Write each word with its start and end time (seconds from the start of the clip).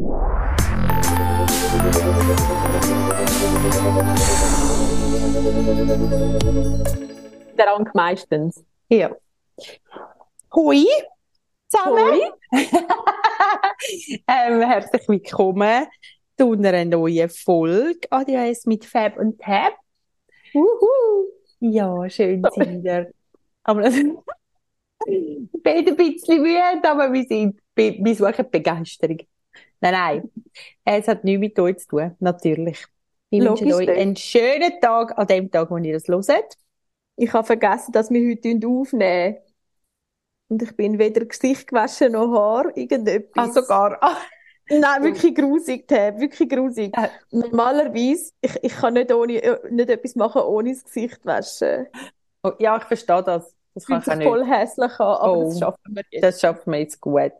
Der 0.00 0.08
meistens. 7.92 8.64
Ja. 8.88 9.14
Hui 10.54 10.86
zusammen. 11.68 11.98
Hui. 11.98 12.22
ähm, 14.26 14.62
herzlich 14.62 15.06
willkommen 15.06 15.86
zu 16.38 16.52
einer 16.52 16.84
neuen 16.86 17.28
Folge 17.28 18.00
ADHS 18.08 18.64
mit 18.64 18.86
Fab 18.86 19.18
und 19.18 19.38
Tab. 19.38 19.74
Uhu. 20.54 21.26
Ja, 21.58 22.08
schön 22.08 22.42
sind 22.54 22.54
Sie 22.54 22.78
wieder. 22.78 23.08
Aber 23.64 23.84
ich 25.06 25.62
bin 25.62 25.88
ein 25.88 25.96
bisschen 25.96 26.40
müde, 26.40 26.88
aber 26.88 27.12
wir 27.12 27.24
sind, 27.24 27.60
wir 27.74 28.14
suchen 28.14 28.50
Begeisterung. 28.50 29.18
Nein, 29.80 29.92
nein. 29.92 30.30
Es 30.84 31.08
hat 31.08 31.24
nichts 31.24 31.40
mit 31.40 31.58
euch 31.58 31.78
zu 31.78 31.88
tun, 31.88 32.16
natürlich. 32.20 32.84
Ich 33.30 33.40
wünsche 33.44 33.64
Logisch 33.64 33.74
euch 33.74 33.86
nicht. 33.86 33.98
einen 33.98 34.16
schönen 34.16 34.80
Tag 34.80 35.16
an 35.18 35.26
dem 35.26 35.50
Tag, 35.50 35.70
wo 35.70 35.76
ihr 35.78 35.94
das 35.94 36.08
hört. 36.08 36.56
Ich 37.16 37.32
habe 37.32 37.46
vergessen, 37.46 37.92
dass 37.92 38.10
wir 38.10 38.28
heute 38.30 38.66
aufnehmen. 38.66 39.36
Und 40.48 40.62
ich 40.62 40.74
bin 40.76 40.98
weder 40.98 41.24
Gesicht 41.24 41.68
gewaschen 41.68 42.12
noch 42.12 42.32
Haar, 42.34 42.76
irgendetwas. 42.76 43.50
Ah, 43.50 43.52
sogar. 43.52 43.98
Ah. 44.02 44.16
Nein, 44.68 45.02
wirklich 45.02 45.34
grusig, 45.34 45.86
Tab, 45.88 46.18
wirklich 46.20 46.48
grusig. 46.48 46.96
Äh. 46.96 47.08
Normalerweise, 47.30 48.32
ich, 48.40 48.56
ich 48.62 48.72
kann 48.74 48.94
nicht, 48.94 49.12
ohne, 49.12 49.42
äh, 49.42 49.58
nicht 49.70 49.90
etwas 49.90 50.14
machen, 50.14 50.42
ohne 50.42 50.72
das 50.72 50.84
Gesicht 50.84 51.24
waschen. 51.24 51.86
Oh, 52.42 52.52
ja, 52.58 52.76
ich 52.76 52.84
verstehe 52.84 53.22
das. 53.22 53.54
Das 53.74 53.86
kann 53.86 54.00
ich 54.00 54.10
auch 54.10 54.14
nicht. 54.16 54.26
voll 54.26 54.44
hässlich 54.44 54.92
an, 55.00 55.06
aber 55.06 55.36
Oh. 55.38 55.44
das 55.44 55.58
schaffen 55.58 55.94
wir 55.96 56.02
jetzt. 56.10 56.22
Das 56.22 56.40
schaffen 56.40 56.72
wir 56.72 56.80
jetzt 56.80 57.00
gut. 57.00 57.32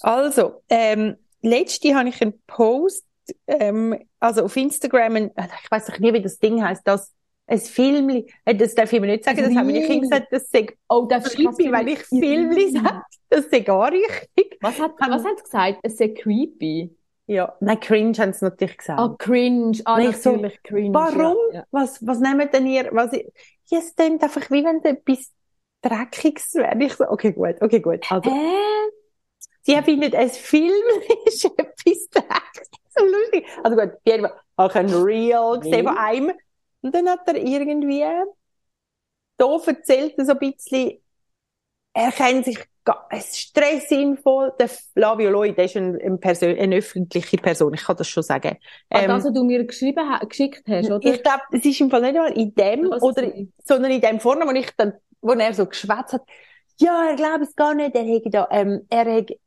Also, 0.00 0.62
ähm, 0.68 1.16
letzte 1.42 1.94
habe 1.94 2.08
ich 2.08 2.20
einen 2.22 2.40
Post, 2.46 3.04
ähm, 3.46 3.98
also 4.20 4.44
auf 4.44 4.56
Instagram, 4.56 5.16
ein, 5.16 5.36
äh, 5.36 5.48
ich 5.62 5.70
weiß 5.70 5.86
doch 5.86 5.98
nie, 5.98 6.12
wie 6.12 6.22
das 6.22 6.38
Ding 6.38 6.62
heißt, 6.62 6.82
das, 6.84 7.12
ein 7.46 7.58
Filmli, 7.58 8.32
äh, 8.44 8.54
das 8.54 8.74
darf 8.74 8.92
ich 8.92 9.00
mir 9.00 9.06
nicht 9.06 9.24
sagen, 9.24 9.38
das 9.42 9.54
haben 9.54 9.66
meine. 9.66 9.82
Kinder 9.82 10.00
gesagt, 10.08 10.32
das 10.32 10.50
sei 10.50 10.66
Oh, 10.88 11.06
das 11.08 11.34
creepy, 11.34 11.70
wenn 11.70 11.88
ich 11.88 12.00
Filmli 12.00 12.70
sage, 12.70 13.02
das 13.28 13.50
sei 13.50 13.60
gar 13.60 13.92
richtig. 13.92 14.58
Was 14.60 14.78
hat, 14.78 14.98
Haben- 15.00 15.12
was 15.12 15.24
hat 15.24 15.38
sie 15.38 15.44
gesagt? 15.44 15.78
Es 15.82 15.96
sei 15.96 16.08
creepy. 16.08 16.96
Ja, 17.26 17.54
nein, 17.60 17.80
cringe 17.80 18.16
haben 18.18 18.32
sie 18.34 18.44
natürlich 18.44 18.76
gesagt. 18.76 19.00
Ah, 19.00 19.14
cringe. 19.18 19.78
Ah, 19.86 19.98
Nicht 19.98 20.22
so, 20.22 20.32
natürlich 20.32 20.62
cringe. 20.62 20.94
Warum? 20.94 21.36
Ja, 21.52 21.60
ja. 21.60 21.64
Was, 21.70 22.06
was 22.06 22.20
nehmt 22.20 22.52
denn 22.52 22.66
ihr, 22.66 22.90
was 22.92 23.12
ich, 23.14 23.26
ja, 23.66 23.78
es 23.78 23.94
klingt 23.94 24.22
einfach 24.22 24.50
wie 24.50 24.62
wenn 24.64 24.82
etwas 24.84 25.32
Dreckiges 25.80 26.54
wäre. 26.54 26.82
Ich 26.82 26.94
so, 26.94 27.08
okay, 27.08 27.32
gut, 27.32 27.56
okay, 27.60 27.80
gut. 27.80 28.10
Also, 28.10 28.30
Hä? 28.30 28.36
Sie 29.64 29.82
finden, 29.82 30.14
ein 30.16 30.30
Film 30.30 30.72
ist 31.26 31.44
etwas. 31.44 32.08
So 32.96 33.04
lustig. 33.04 33.46
Also 33.64 33.76
gut, 33.76 33.92
Fall 34.06 34.24
habe 34.58 34.68
ich 34.70 34.76
ein 34.76 34.94
Reel 34.94 35.58
gesehen 35.60 35.86
von 35.86 35.96
einem. 35.96 36.32
Und 36.82 36.94
dann 36.94 37.08
hat 37.08 37.26
er 37.28 37.36
irgendwie 37.36 38.04
da 39.36 39.46
erzählt, 39.66 40.14
er 40.18 40.24
so 40.24 40.32
ein 40.32 40.38
bisschen, 40.38 40.98
er 41.94 42.12
kennt 42.12 42.44
sich, 42.46 42.58
ga- 42.84 43.06
ein 43.10 43.22
Stressinfo, 43.22 44.50
der 44.58 44.68
Flavio 44.68 45.30
Lloyd, 45.30 45.58
der 45.58 45.66
ist 45.66 45.76
ein, 45.76 46.00
ein 46.00 46.20
Persön 46.20 46.58
eine 46.58 46.76
öffentliche 46.76 47.38
Person, 47.38 47.74
ich 47.74 47.84
kann 47.84 47.96
das 47.96 48.08
schon 48.08 48.22
sagen. 48.22 48.58
Ah, 48.92 49.02
Ähm, 49.02 49.08
das, 49.08 49.24
was 49.24 49.32
du 49.32 49.44
mir 49.44 49.64
geschrieben 49.66 50.08
ha 50.08 50.24
geschickt 50.24 50.66
hast, 50.68 50.90
oder? 50.90 51.00
ich 51.12 51.22
glaube, 51.22 51.42
es 51.52 51.64
ist 51.64 51.80
im 51.80 51.90
Fall 51.90 52.00
nicht 52.02 52.14
mal 52.14 52.32
in 52.32 52.54
dem, 52.54 52.90
Was 52.90 53.02
oder, 53.02 53.32
sondern 53.64 53.90
in 53.92 54.00
dem 54.00 54.20
vorne, 54.20 54.46
wo 54.46 54.50
ich 54.52 54.70
dann, 54.76 54.94
wo 55.20 55.32
er 55.32 55.54
so 55.54 55.66
geschwätzt 55.66 56.14
hat, 56.14 56.22
ja, 56.78 57.10
er 57.10 57.16
glaubt 57.16 57.42
es 57.42 57.54
gar 57.56 57.74
nicht, 57.74 57.94
er 57.94 58.04
hätte 58.04 58.30
da, 58.30 58.48
ähm, 58.50 58.86
er 58.90 59.04
hätte 59.04 59.38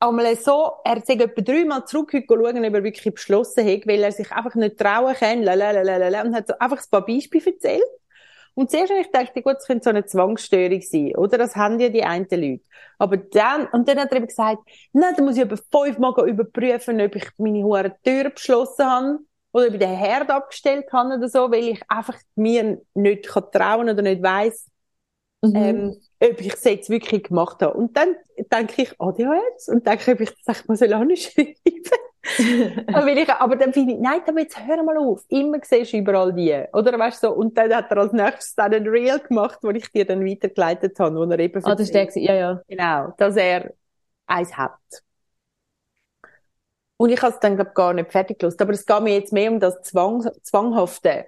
einmal 0.00 0.36
so, 0.36 0.72
er 0.84 1.00
sei 1.04 1.14
etwa 1.14 1.42
dreimal 1.42 1.84
zurück 1.86 2.12
ob 2.14 2.40
er 2.40 2.84
wirklich 2.84 3.14
beschlossen 3.14 3.66
hat, 3.66 3.86
weil 3.86 4.02
er 4.02 4.12
sich 4.12 4.30
einfach 4.32 4.54
nicht 4.54 4.78
trauen 4.78 5.14
kann, 5.14 5.42
lalalala, 5.42 6.22
und 6.22 6.34
hat 6.34 6.48
so 6.48 6.54
einfach 6.58 6.78
ein 6.78 6.90
paar 6.90 7.04
Beispiele 7.04 7.46
erzählt. 7.46 7.82
Und 8.54 8.70
zuerst 8.72 8.90
habe 8.90 9.00
ich 9.00 9.12
gedacht, 9.12 9.32
gut, 9.34 9.56
es 9.58 9.66
könnte 9.66 9.84
so 9.84 9.90
eine 9.90 10.04
Zwangsstörung 10.04 10.80
sein, 10.80 11.14
oder? 11.14 11.38
Das 11.38 11.54
haben 11.54 11.78
ja 11.78 11.90
die 11.90 12.02
einen 12.02 12.26
Leute. 12.28 12.64
Aber 12.98 13.16
dann, 13.16 13.68
und 13.68 13.88
dann 13.88 14.00
hat 14.00 14.10
er 14.10 14.16
eben 14.16 14.26
gesagt, 14.26 14.58
nein, 14.92 15.14
dann 15.16 15.24
muss 15.24 15.36
ich 15.36 15.44
etwa 15.44 15.56
fünfmal 15.70 16.28
überprüfen, 16.28 17.00
ob 17.00 17.14
ich 17.14 17.28
meine 17.38 17.62
hohe 17.62 17.94
Tür 18.02 18.30
beschlossen 18.30 18.84
habe, 18.84 19.18
oder 19.52 19.68
ob 19.68 19.74
ich 19.74 19.78
den 19.78 19.96
Herd 19.96 20.30
abgestellt 20.30 20.86
habe 20.92 21.14
oder 21.14 21.28
so, 21.28 21.50
weil 21.50 21.68
ich 21.68 21.82
einfach 21.88 22.16
mir 22.34 22.80
nicht 22.94 23.28
kann 23.28 23.44
trauen 23.52 23.88
oder 23.88 24.02
nicht 24.02 24.22
weiss, 24.22 24.68
Mhm. 25.42 25.52
ähm, 25.54 25.96
ob 26.20 26.40
ich 26.40 26.52
es 26.52 26.64
jetzt 26.64 26.90
wirklich 26.90 27.24
gemacht 27.24 27.62
habe. 27.62 27.74
Und 27.74 27.96
dann 27.96 28.16
denke 28.36 28.82
ich, 28.82 29.00
ADHS, 29.00 29.68
und 29.68 29.86
denke, 29.86 30.12
ob 30.12 30.20
ich 30.20 30.30
das 30.30 30.56
echt 30.56 30.68
mal 30.68 30.76
so 30.76 30.84
lange 30.86 31.16
schreiben. 31.16 31.54
aber, 32.92 33.06
weil 33.06 33.18
ich, 33.18 33.30
aber 33.30 33.56
dann 33.56 33.72
finde 33.72 33.94
ich, 33.94 34.00
nein, 34.00 34.20
aber 34.26 34.40
jetzt 34.40 34.58
hör 34.66 34.82
mal 34.82 34.98
auf. 34.98 35.24
Immer 35.28 35.58
siehst 35.62 35.92
du 35.92 35.98
überall 35.98 36.32
die. 36.32 36.64
Oder 36.72 36.98
weißt 36.98 37.22
du 37.22 37.28
so, 37.28 37.34
und 37.34 37.56
dann 37.56 37.72
hat 37.72 37.90
er 37.90 37.98
als 37.98 38.12
nächstes 38.12 38.54
dann 38.56 38.74
ein 38.74 38.86
Reel 38.88 39.20
gemacht, 39.20 39.58
wo 39.62 39.70
ich 39.70 39.90
dir 39.92 40.04
dann 40.04 40.26
weitergeleitet 40.26 40.98
habe, 40.98 41.16
wo 41.16 41.24
er 41.24 41.38
eben 41.38 41.64
ah, 41.64 41.74
das 41.74 41.90
ist 41.90 42.16
ja, 42.16 42.34
ja. 42.34 42.62
Genau, 42.68 43.14
dass 43.16 43.36
er 43.36 43.72
eins 44.26 44.56
hat. 44.56 44.78
Und 46.96 47.10
ich 47.10 47.22
habe 47.22 47.32
es 47.32 47.38
dann 47.40 47.54
glaub, 47.54 47.74
gar 47.74 47.94
nicht 47.94 48.10
fertig 48.10 48.40
gelöst. 48.40 48.60
Aber 48.60 48.72
es 48.72 48.84
geht 48.84 49.00
mir 49.02 49.14
jetzt 49.14 49.32
mehr 49.32 49.52
um 49.52 49.60
das 49.60 49.80
Zwang, 49.82 50.28
Zwanghafte. 50.42 51.26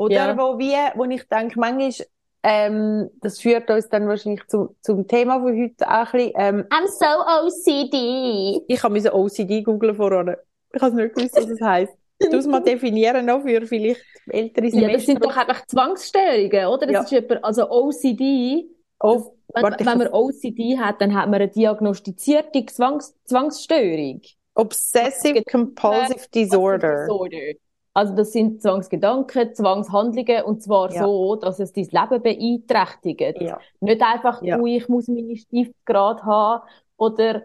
Oder 0.00 0.14
Ja. 0.14 0.38
wo 0.38 0.58
wir, 0.58 0.92
wo 0.96 1.04
ich 1.04 1.28
denke, 1.28 1.60
manchmal, 1.60 2.06
ähm, 2.42 3.10
das 3.20 3.38
führt 3.38 3.68
uns 3.70 3.88
dann 3.90 4.08
wahrscheinlich 4.08 4.46
zu, 4.46 4.74
zum 4.80 5.06
Thema 5.06 5.40
von 5.40 5.54
heute 5.62 5.86
auch 5.86 5.92
ein 5.92 6.12
bisschen, 6.12 6.32
ähm, 6.36 6.64
I'm 6.70 6.86
so 6.86 7.46
OCD. 7.46 8.64
ich 8.66 8.82
habe 8.82 8.94
müssen 8.94 9.10
OCD 9.10 9.62
googlen 9.62 9.94
vorher. 9.94 10.38
Ich 10.72 10.80
habe 10.80 10.96
nicht 10.96 11.14
gewusst, 11.14 11.36
was 11.36 11.46
das 11.46 11.60
heisst. 11.60 11.92
Du 12.18 12.36
es 12.36 12.46
mal 12.46 12.60
definieren 12.60 13.26
noch 13.26 13.42
für 13.42 13.66
vielleicht 13.66 14.02
ältere 14.28 14.66
Ja, 14.66 14.70
Semester. 14.70 14.92
das 14.96 15.06
sind 15.06 15.24
doch 15.24 15.36
einfach 15.36 15.66
Zwangsstörungen, 15.66 16.66
oder? 16.66 16.86
Das 16.86 16.92
Ja. 16.92 17.00
ist 17.02 17.10
jemand, 17.10 17.44
also 17.44 17.70
OCD. 17.70 18.66
oh, 19.00 19.34
Wenn, 19.52 19.62
warte, 19.62 19.82
ich 19.82 19.86
wenn 19.90 19.98
man 19.98 20.08
OCD 20.08 20.78
hat, 20.78 21.00
dann 21.00 21.14
hat 21.14 21.26
man 21.30 21.34
eine 21.42 21.48
diagnostizierte 21.48 22.64
Zwangs 22.66 23.14
Zwangsstörung. 23.24 24.20
Obsessive 24.54 25.42
Compulsive 25.44 26.28
Disorder. 26.34 27.02
Disorder. 27.04 27.52
Also 27.92 28.14
das 28.14 28.32
sind 28.32 28.62
Zwangsgedanken, 28.62 29.54
Zwangshandlungen 29.54 30.44
und 30.44 30.62
zwar 30.62 30.92
Ja. 30.92 31.04
so, 31.04 31.36
dass 31.36 31.58
es 31.58 31.72
dein 31.72 31.86
Leben 31.86 32.22
beeinträchtigt. 32.22 33.40
Ja. 33.40 33.58
Nicht 33.80 34.00
einfach, 34.02 34.42
Ja. 34.42 34.58
oh, 34.60 34.66
ich 34.66 34.88
muss 34.88 35.08
meine 35.08 35.36
Stifte 35.36 35.74
gerade 35.84 36.22
haben 36.22 36.62
oder 36.96 37.42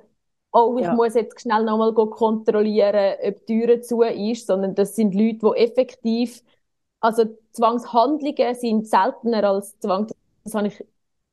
oh, 0.51 0.77
ich 0.77 0.85
Ja. 0.85 0.93
muss 0.93 1.15
jetzt 1.15 1.41
schnell 1.41 1.63
nochmal 1.63 1.93
kontrollieren, 1.93 3.15
ob 3.27 3.45
die 3.47 3.65
Tür 3.65 3.81
zu 3.81 4.01
ist, 4.03 4.47
sondern 4.47 4.75
das 4.75 4.95
sind 4.95 5.15
Leute, 5.15 5.39
die 5.55 5.63
effektiv, 5.63 6.43
also 6.99 7.25
Zwangshandlungen 7.51 8.55
sind 8.55 8.87
seltener 8.87 9.43
als 9.49 9.77
Zwang, 9.79 10.07
das 10.43 10.53
habe 10.55 10.67
ich 10.67 10.79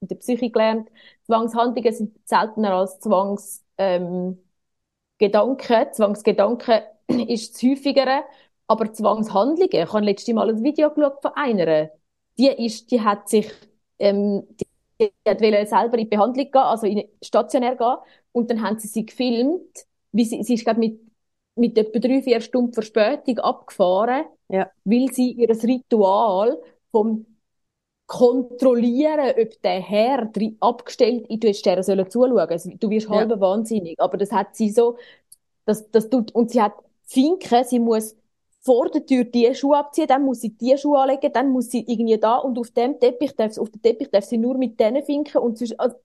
in 0.01 0.09
der 0.09 0.17
Psyche 0.17 0.51
gelernt, 0.51 0.89
Zwangshandlungen 1.27 1.93
sind 1.95 2.19
seltener 2.29 2.75
als 2.75 2.99
Zwangs, 3.01 3.63
ähm, 3.79 4.39
Gedanken. 5.19 5.93
Zwangsgedanken 5.93 6.83
ist 7.29 7.55
das 7.55 7.63
häufigere, 7.63 8.25
aber 8.73 8.93
Zwangshandlungen, 8.93 9.71
ich 9.73 9.93
habe 9.93 10.05
letztes 10.05 10.35
Mal 10.35 10.49
ein 10.51 10.63
Video 10.65 10.91
geschaut 10.91 11.21
von 11.23 11.33
einer, 11.35 11.91
die 12.39 12.49
ist, 12.49 12.91
die 12.91 13.01
hat 13.01 13.29
sich, 13.29 13.51
ähm, 13.99 14.43
die, 14.61 14.67
die 15.01 15.31
hat 15.31 15.41
selber 15.69 15.99
in 15.99 16.05
die 16.05 16.17
Behandlung 16.17 16.51
gehen, 16.51 16.57
also 16.63 16.87
in 16.87 17.05
stationär 17.23 17.77
gehen, 17.77 17.97
und 18.33 18.51
dann 18.51 18.63
haben 18.63 18.79
sie 18.79 18.89
sie 18.89 19.07
gefilmt, 19.07 19.87
wie 20.13 20.25
sie, 20.25 20.43
sie 20.43 20.55
ist, 20.55 20.65
glaube 20.65 20.81
mit, 20.81 21.01
mit 21.57 21.77
etwa 21.79 21.99
drei, 21.99 22.23
vier 22.23 22.41
Stunden 22.41 22.73
Verspätung 22.73 23.39
abgefahren, 23.39 24.25
Ja. 24.49 24.71
weil 24.85 25.09
sie 25.13 25.33
ihr 25.33 25.51
Ritual 25.51 26.59
vom 26.91 27.27
kontrollieren, 28.07 29.35
ob 29.41 29.63
der 29.63 29.81
Herr 29.81 30.31
abgestellt 30.61 31.27
ist, 31.31 31.43
du 31.43 31.49
hättest 31.49 31.67
der 31.67 31.83
sollen 31.83 32.11
zuschauen. 32.11 32.39
Also, 32.51 32.71
du 32.79 32.91
wirst 32.91 33.09
Ja. 33.09 33.15
halb 33.15 33.41
wahnsinnig. 33.41 33.99
Aber 34.01 34.19
das 34.19 34.33
hat 34.33 34.55
sie 34.57 34.71
so, 34.71 34.99
das, 35.65 35.91
das 35.91 36.11
tut, 36.11 36.35
und 36.35 36.51
sie 36.51 36.61
hat 36.63 36.75
Finken, 37.05 37.65
sie 37.65 37.79
muss 37.79 38.17
vor 38.65 38.91
der 38.91 39.05
Tür 39.07 39.25
die 39.25 39.55
Schuhe 39.55 39.79
abziehen, 39.79 40.07
dann 40.07 40.25
muss 40.25 40.41
sie 40.41 40.51
die 40.51 40.77
Schuhe 40.79 41.01
anlegen, 41.01 41.33
dann 41.33 41.51
muss 41.51 41.71
sie 41.71 41.85
irgendwie 41.87 42.19
da 42.19 42.37
und 42.37 42.59
auf 42.59 42.71
dem 42.71 42.99
Teppich 43.01 43.35
darf, 43.37 43.59
auf 43.59 43.71
dem 43.71 43.83
Teppich 43.83 44.11
darf 44.11 44.25
sie 44.25 44.39
nur 44.39 44.57
mit 44.57 44.79
denen 44.79 45.03
Finken 45.05 45.39
und 45.39 45.59
sonst, 45.59 45.79
also, 45.81 45.97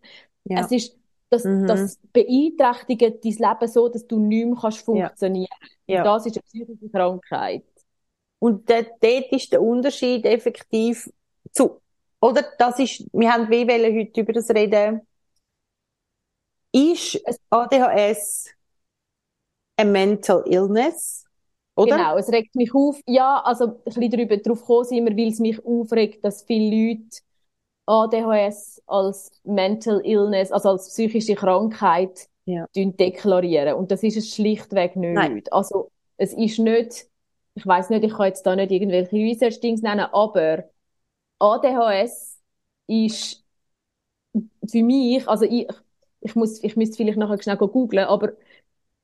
Ja. 0.45 0.61
es 0.61 0.71
ist, 0.71 0.97
das, 1.29 1.43
Mhm. 1.43 1.67
das 1.67 1.99
beeinträchtigt 2.13 3.23
dein 3.23 3.31
Leben 3.33 3.67
so, 3.71 3.89
dass 3.89 4.07
du 4.07 4.17
nicht 4.19 4.45
mehr 4.47 4.57
kannst 4.59 4.79
funktionieren. 4.79 5.49
Ja. 5.87 5.99
Und 5.99 6.05
das 6.05 6.25
ist 6.25 6.37
eine 6.37 6.43
psychische 6.43 6.89
Krankheit. 6.89 7.63
Und 8.39 8.69
dort, 8.69 8.87
dort 9.01 9.31
ist 9.31 9.51
der 9.51 9.61
Unterschied 9.61 10.25
effektiv 10.25 11.09
zu, 11.51 11.81
oder? 12.21 12.43
Das 12.59 12.79
ist, 12.79 13.05
wir 13.13 13.31
haben 13.33 13.49
wie 13.49 13.67
wollen 13.67 13.99
heute 13.99 14.21
über 14.21 14.33
das 14.33 14.49
reden. 14.51 15.01
Ist 16.71 17.19
ADHS 17.49 18.49
ein 19.77 19.91
Mental 19.91 20.43
Illness? 20.47 21.26
Oder? 21.77 21.95
Genau, 21.97 22.17
es 22.17 22.29
regt 22.31 22.55
mich 22.55 22.73
auf. 22.73 22.99
Ja, 23.07 23.41
also 23.43 23.65
ein 23.67 23.83
bisschen 23.85 24.09
darüber, 24.11 24.37
drauf 24.37 24.61
gekommen 24.61 24.85
sind 24.85 25.05
wir, 25.05 25.15
weil 25.17 25.31
es 25.31 25.39
mich 25.39 25.63
aufregt, 25.65 26.23
dass 26.25 26.43
viele 26.43 26.75
Leute 26.93 27.19
ADHS 27.85 28.81
als 28.87 29.31
Mental 29.43 30.01
Illness, 30.05 30.51
also 30.51 30.69
als 30.69 30.89
psychische 30.89 31.35
Krankheit 31.35 32.29
Ja. 32.45 32.67
deklarieren. 32.75 33.75
Und 33.75 33.91
das 33.91 34.03
ist 34.03 34.17
es 34.17 34.33
schlichtweg 34.33 34.95
nicht. 34.95 35.15
Nein. 35.15 35.43
Also, 35.51 35.91
es 36.17 36.33
ist 36.33 36.59
nicht, 36.59 37.07
ich 37.55 37.65
weiß 37.65 37.89
nicht, 37.89 38.03
ich 38.03 38.13
kann 38.13 38.27
jetzt 38.27 38.43
da 38.45 38.55
nicht 38.55 38.71
irgendwelche 38.71 39.15
Research-Dings 39.15 39.81
nennen, 39.81 40.07
aber 40.11 40.65
ADHS 41.39 42.39
ist 42.87 43.43
für 44.69 44.83
mich, 44.83 45.27
also 45.27 45.45
ich, 45.45 45.67
ich 46.21 46.35
muss, 46.35 46.63
ich 46.63 46.75
müsste 46.75 46.97
vielleicht 46.97 47.17
nachher 47.17 47.41
schnell 47.41 47.57
googeln, 47.57 48.05
aber 48.05 48.33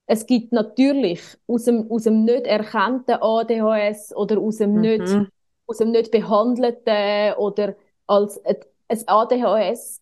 es 0.05 0.25
gibt 0.25 0.51
natürlich 0.51 1.21
aus 1.47 1.65
dem, 1.65 1.89
aus 1.91 2.03
dem 2.03 2.25
nicht 2.25 2.45
erkannten 2.45 3.17
ADHS 3.21 4.15
oder 4.15 4.39
aus 4.39 4.57
dem 4.57 4.79
Mhm. 4.79 4.81
nicht, 4.81 5.21
aus 5.67 5.77
dem 5.77 5.91
nicht 5.91 6.11
behandelten 6.11 7.33
oder 7.37 7.75
als 8.07 8.43
ein 8.45 8.57
ADHS, 9.07 10.01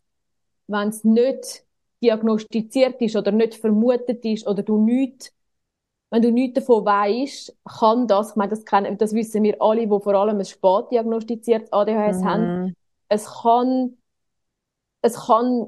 wenn 0.67 0.89
es 0.89 1.03
nicht 1.03 1.65
diagnostiziert 2.03 3.01
ist 3.01 3.15
oder 3.15 3.31
nicht 3.31 3.55
vermutet 3.55 4.25
ist 4.25 4.47
oder 4.47 4.63
du 4.63 4.77
nicht, 4.83 5.33
wenn 6.11 6.21
du 6.23 6.31
nichts 6.31 6.55
davon 6.61 6.85
weißt, 6.85 7.55
kann 7.79 8.07
das, 8.07 8.31
ich 8.31 8.35
meine, 8.37 8.49
das 8.51 8.65
kennen, 8.65 8.97
das 8.97 9.13
wissen 9.13 9.43
wir 9.43 9.61
alle, 9.61 9.81
die 9.83 9.87
vor 9.87 10.15
allem 10.15 10.39
ein 10.39 10.45
spät 10.45 10.91
diagnostiziertes 10.91 11.71
ADHS 11.73 12.23
haben, 12.23 12.53
Mhm. 12.53 12.73
es 13.09 13.25
kann, 13.43 13.97
es 15.01 15.15
kann 15.27 15.67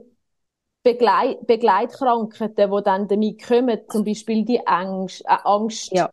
Begleit, 0.84 1.46
Begleitkrankheiten, 1.48 2.72
die 2.72 2.84
dann 2.84 3.08
damit 3.08 3.44
kommen, 3.44 3.80
zum 3.90 4.04
Beispiel 4.04 4.46
die 4.46 4.66
Angst, 4.68 5.22
äh, 5.26 5.38
Angststörung, 5.44 6.10
Ja. 6.10 6.12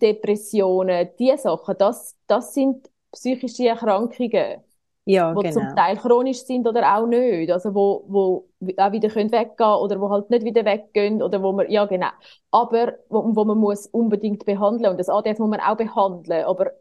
Depressionen, 0.00 1.08
diese 1.18 1.38
Sachen, 1.38 1.76
das, 1.78 2.16
das 2.26 2.54
sind 2.54 2.88
psychische 3.12 3.68
Erkrankungen, 3.68 4.62
Ja, 5.06 5.34
die 5.34 5.48
zum 5.48 5.68
genau. 5.68 5.74
Teil 5.74 5.96
chronisch 5.98 6.44
sind 6.44 6.66
oder 6.68 6.96
auch 6.96 7.06
nicht, 7.06 7.50
also 7.52 7.74
wo, 7.74 8.04
wo 8.08 8.48
auch 8.78 8.92
wieder 8.92 9.08
können 9.10 9.32
weggehen 9.32 9.70
oder 9.70 10.00
wo 10.00 10.10
halt 10.10 10.30
nicht 10.30 10.44
wieder 10.44 10.64
weggehen 10.64 11.22
oder 11.22 11.42
wo 11.42 11.52
man, 11.52 11.70
ja 11.70 11.86
genau, 11.86 12.08
aber 12.50 12.94
wo, 13.08 13.34
wo 13.36 13.44
man 13.44 13.58
muss 13.58 13.86
unbedingt 13.88 14.44
behandeln 14.46 14.92
und 14.92 14.98
das 15.00 15.08
ADHS 15.10 15.38
muss 15.40 15.50
man 15.50 15.60
auch 15.60 15.76
behandeln, 15.76 16.44
aber 16.44 16.72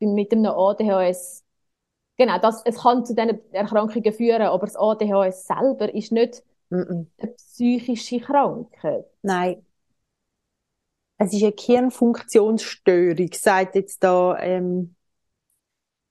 mit 0.00 0.32
einem 0.32 0.46
ADHS 0.46 1.44
Genau, 2.18 2.38
das, 2.38 2.62
es 2.64 2.78
kann 2.82 3.04
zu 3.04 3.14
diesen 3.14 3.40
Erkrankungen 3.52 4.12
führen, 4.12 4.42
aber 4.42 4.66
das 4.66 4.76
ADHS 4.76 5.46
selber 5.46 5.92
ist 5.94 6.12
nicht 6.12 6.42
Mhm. 6.70 7.08
eine 7.18 7.32
psychische 7.32 8.20
Krankheit. 8.20 9.06
Nein. 9.22 9.64
Es 11.16 11.32
ist 11.32 11.42
eine 11.44 11.54
Hirnfunktionsstörung, 11.58 13.30
sagt 13.32 13.74
jetzt 13.76 14.02
da 14.04 14.36
ähm, 14.40 14.94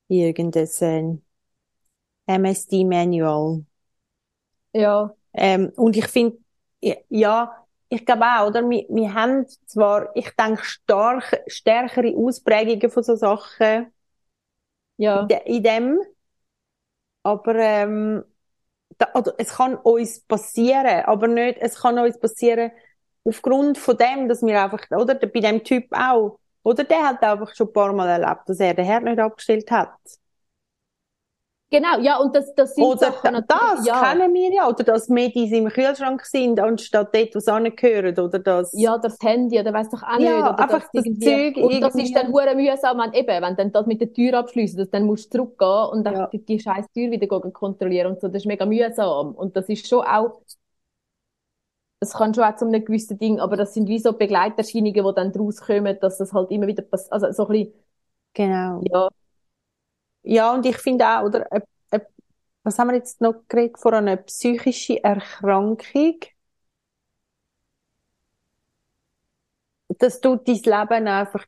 irgendein 0.09 1.21
MSD-Manual. 2.27 3.65
Ja, 4.73 5.15
Ähm, 5.33 5.71
und 5.75 5.97
ich 5.97 6.07
finde, 6.07 6.37
ja, 7.09 7.65
ich 7.89 8.05
glaube 8.05 8.25
auch, 8.25 8.47
oder? 8.47 8.69
Wir, 8.69 8.85
wir 8.89 9.13
haben 9.13 9.47
zwar, 9.65 10.15
ich 10.15 10.29
denke, 10.31 10.63
stark, 10.63 11.43
stärkere 11.47 12.15
Ausprägungen 12.15 12.89
von 12.91 13.03
so 13.03 13.15
Sachen 13.15 13.87
ja, 14.97 15.21
in 15.21 15.27
de- 15.27 15.41
in 15.45 15.63
dem, 15.63 15.99
aber 17.23 17.55
ähm, 17.55 18.23
da, 18.97 19.09
oder 19.15 19.35
es 19.39 19.49
kann 19.55 19.75
uns 19.75 20.21
passieren, 20.21 21.05
aber 21.05 21.27
nicht, 21.27 21.59
es 21.59 21.77
kann 21.81 21.99
uns 21.99 22.19
passieren 22.19 22.71
aufgrund 23.23 23.77
von 23.77 23.97
dem, 23.97 24.29
dass 24.29 24.41
wir 24.43 24.61
einfach, 24.63 24.83
oder? 24.91 25.15
Bei 25.15 25.41
dem 25.41 25.63
Typ 25.63 25.87
auch, 25.93 26.39
oder 26.63 26.83
der 26.83 27.03
hat 27.07 27.23
einfach 27.23 27.55
schon 27.55 27.67
ein 27.69 27.73
paar 27.73 27.93
Mal 27.93 28.09
erlebt, 28.09 28.49
dass 28.49 28.59
er 28.59 28.73
den 28.73 28.85
Herd 28.85 29.03
nicht 29.03 29.19
abgestellt 29.19 29.69
hat. 29.71 29.91
Genau, 31.69 31.99
ja, 31.99 32.17
und 32.19 32.35
das, 32.35 32.53
das 32.55 32.75
sind 32.75 32.99
Oder 32.99 32.99
Sachen 32.99 33.45
das 33.47 33.91
ja, 33.91 33.91
kennen 33.91 34.33
wir 34.33 34.53
ja, 34.53 34.67
oder 34.69 34.83
dass 34.83 35.09
Medis 35.09 35.51
im 35.51 35.67
Kühlschrank 35.69 36.25
sind, 36.25 36.59
anstatt 36.59 37.13
dort, 37.13 37.35
was 37.35 37.47
angehören, 37.47 38.17
oder 38.19 38.39
das. 38.39 38.83
ja, 38.83 38.97
das 38.97 39.17
Handy 39.21 39.59
oder 39.59 39.73
weiß 39.73 39.89
doch 39.89 40.03
auch 40.03 40.19
Ja, 40.19 40.49
nicht, 40.49 40.49
oder 40.49 40.63
einfach 40.63 40.89
das 40.93 41.05
irgendwie, 41.05 41.13
Zeug 41.19 41.57
und 41.57 41.81
das 41.81 41.97
ist 41.97 42.15
dann 42.15 42.31
hure 42.31 42.55
mühsam, 42.55 42.97
wenn 42.97 43.13
eben, 43.13 43.41
wenn 43.43 43.55
dann 43.55 43.71
das 43.71 43.85
mit 43.85 44.01
der 44.01 44.13
Tür 44.13 44.33
abschließen, 44.39 44.77
dass 44.79 44.89
dann 44.89 45.05
musst 45.05 45.33
du 45.33 45.37
zurückgehen 45.39 45.89
und 45.91 46.03
dann 46.05 46.15
Ja. 46.15 46.33
die, 46.33 46.43
die 46.43 46.59
scheiß 46.59 46.85
Tür 46.93 47.11
wieder 47.11 47.27
kontrollieren 47.27 48.13
und 48.13 48.21
so, 48.21 48.27
das 48.27 48.37
ist 48.43 48.45
mega 48.47 48.65
mühsam 48.65 49.35
und 49.35 49.55
das 49.55 49.69
ist 49.69 49.87
schon 49.87 50.01
auch, 50.05 50.41
das 51.99 52.13
kann 52.13 52.33
schon 52.33 52.43
auch 52.43 52.55
zu 52.55 52.65
einem 52.65 52.83
gewissen 52.85 53.17
Ding, 53.19 53.39
aber 53.39 53.55
das 53.57 53.73
sind 53.73 53.87
wie 53.87 53.99
so 53.99 54.13
Begleiterscheinungen, 54.13 54.93
die 55.05 55.13
dann 55.15 55.31
daraus 55.31 55.57
kommen, 55.61 55.97
dass 55.99 56.17
das 56.17 56.33
halt 56.33 56.51
immer 56.51 56.67
wieder 56.67 56.83
passiert, 56.83 57.11
also 57.13 57.31
so 57.31 57.47
ein 57.47 57.51
bisschen, 57.53 57.73
Genau. 58.33 58.87
ja, 58.91 59.09
Ja, 60.29 60.53
und 60.53 60.65
ich 60.65 60.77
finde 60.77 61.07
auch, 61.07 61.23
oder, 61.23 61.49
äh, 61.51 61.61
äh, 61.91 61.99
was 62.63 62.77
haben 62.79 62.89
wir 62.89 62.95
jetzt 62.95 63.21
noch 63.21 63.35
geredet 63.47 63.79
vor 63.79 63.93
einer 63.93 64.17
psychischen 64.17 64.97
Erkrankung? 64.97 66.19
Das 69.99 70.21
tut 70.21 70.47
dein 70.47 70.55
Leben 70.57 71.07
einfach, 71.07 71.45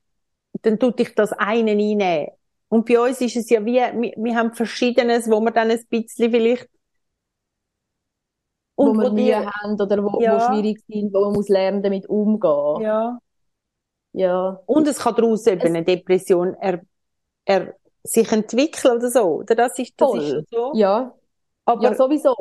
dann 0.61 0.79
tut 0.79 0.99
dich 0.99 1.15
das 1.15 1.33
eine 1.33 1.71
einnehmen. 1.71 2.27
Und 2.69 2.85
bei 2.87 2.99
uns 2.99 3.21
ist 3.21 3.35
es 3.35 3.49
ja 3.49 3.65
wie, 3.65 3.73
wir, 3.75 4.13
wir 4.17 4.35
haben 4.35 4.53
Verschiedenes, 4.53 5.29
wo 5.29 5.39
wir 5.41 5.51
dann 5.51 5.71
ein 5.71 5.85
bisschen 5.89 6.31
vielleicht, 6.31 6.69
wo 8.77 8.91
und 8.91 8.97
wir 8.97 9.09
wo 9.09 9.13
Mühe 9.13 9.25
dir, 9.25 9.51
haben 9.51 9.79
oder 9.79 10.03
wo, 10.03 10.21
Ja. 10.21 10.35
wo 10.35 10.39
schwierig 10.39 10.81
sind, 10.87 11.13
wo 11.13 11.21
man 11.25 11.33
muss 11.33 11.49
lernen, 11.49 11.83
damit 11.83 12.07
umgehen. 12.07 12.81
ja. 12.81 13.19
Ja. 14.13 14.59
Und 14.65 14.87
es 14.87 14.99
kann 14.99 15.15
daraus 15.15 15.45
eben 15.47 15.61
Es- 15.61 15.67
eine 15.67 15.83
Depression 15.83 16.55
er, 16.59 16.81
er, 17.45 17.75
sich 18.03 18.31
entwickeln 18.31 18.97
oder 18.97 19.09
so. 19.09 19.21
Oder 19.39 19.55
das 19.55 19.77
ist, 19.79 19.93
das 19.99 20.13
ist 20.15 20.35
so. 20.51 20.73
Ja, 20.73 21.13
Aber 21.65 21.83
ja, 21.83 21.95
sowieso. 21.95 22.35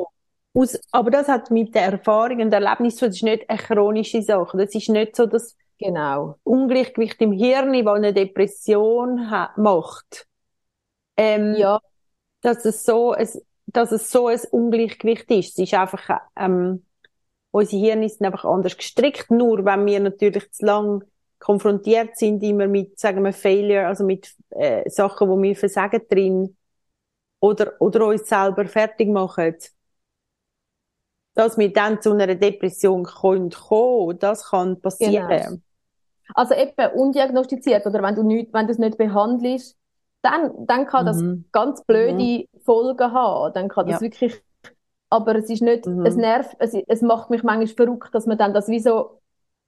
Aus, 0.53 0.79
aber 0.91 1.11
das 1.11 1.27
hat 1.27 1.51
mit 1.51 1.75
der 1.75 1.83
Erfahrung 1.83 2.41
und 2.41 2.53
Erlebnis 2.53 2.95
zu 2.95 3.05
tun. 3.05 3.09
Das 3.09 3.15
ist 3.17 3.23
nicht 3.23 3.49
eine 3.49 3.59
chronische 3.59 4.21
Sache. 4.21 4.57
Das 4.57 4.73
ist 4.75 4.89
nicht 4.89 5.15
so 5.15 5.25
das 5.25 5.55
Genau. 5.79 6.37
Ungleichgewicht 6.43 7.21
im 7.21 7.31
Hirn, 7.31 7.71
was 7.85 7.95
eine 7.97 8.13
Depression 8.13 9.29
ha 9.31 9.53
macht. 9.57 10.27
Ähm, 11.17 11.55
Ja, 11.57 11.79
dass 12.41 12.65
es 12.65 12.83
so 12.83 13.11
ein, 13.13 13.27
dass 13.67 13.91
es 13.91 14.11
so 14.11 14.27
ein 14.27 14.39
Ungleichgewicht 14.51 15.29
ist. 15.31 15.53
Es 15.53 15.59
ist 15.59 15.73
einfach, 15.73 16.21
ähm, 16.37 16.85
unsere 17.51 17.81
Hirne 17.81 18.09
sind 18.09 18.25
einfach 18.25 18.45
anders 18.45 18.77
gestrickt. 18.77 19.31
Nur 19.31 19.65
wenn 19.65 19.85
wir 19.85 19.99
natürlich 19.99 20.51
zu 20.51 20.65
lang 20.65 21.03
konfrontiert 21.39 22.17
sind, 22.17 22.43
immer 22.43 22.67
mit, 22.67 22.99
sagen 22.99 23.23
wir, 23.23 23.33
Failure, 23.33 23.87
also 23.87 24.03
mit 24.05 24.33
äh, 24.51 24.89
Sachen, 24.89 25.29
wo 25.29 25.41
wir 25.41 25.55
versagen 25.55 26.01
drin, 26.09 26.55
oder, 27.41 27.73
oder 27.79 28.07
uns 28.07 28.27
selber 28.29 28.65
fertig 28.67 29.09
machen, 29.09 29.55
dass 31.33 31.57
wir 31.57 31.71
dann 31.73 32.01
zu 32.01 32.11
einer 32.11 32.35
Depression 32.35 33.03
können 33.03 33.49
kommen, 33.51 34.19
das 34.19 34.49
kann 34.49 34.81
passieren. 34.81 35.25
Genau. 35.27 35.57
also 36.35 36.53
eben 36.55 36.91
undiagnostiziert 36.95 37.85
oder 37.85 38.01
wenn 38.03 38.15
du 38.15 38.23
nicht, 38.23 38.53
wenn 38.53 38.67
du 38.67 38.73
es 38.73 38.79
nicht 38.79 38.97
behandelst, 38.97 39.77
dann, 40.21 40.65
dann 40.65 40.85
kann 40.85 41.05
das 41.05 41.21
Mhm. 41.21 41.45
ganz 41.51 41.83
blöde 41.85 42.45
Folgen 42.65 43.11
haben. 43.13 43.53
Dann 43.53 43.69
kann 43.69 43.87
das 43.87 44.01
Ja. 44.01 44.01
wirklich, 44.01 44.41
aber 45.09 45.35
es 45.35 45.49
ist 45.49 45.61
nicht, 45.61 45.87
Mhm. 45.87 46.05
es 46.05 46.17
nervt, 46.17 46.55
es, 46.59 46.73
es 46.87 47.01
macht 47.01 47.29
mich 47.29 47.43
manchmal 47.43 47.67
verrückt, 47.67 48.13
dass 48.15 48.25
man 48.27 48.37
dann 48.37 48.53
das 48.53 48.67
wie 48.69 48.79
so, 48.79 49.18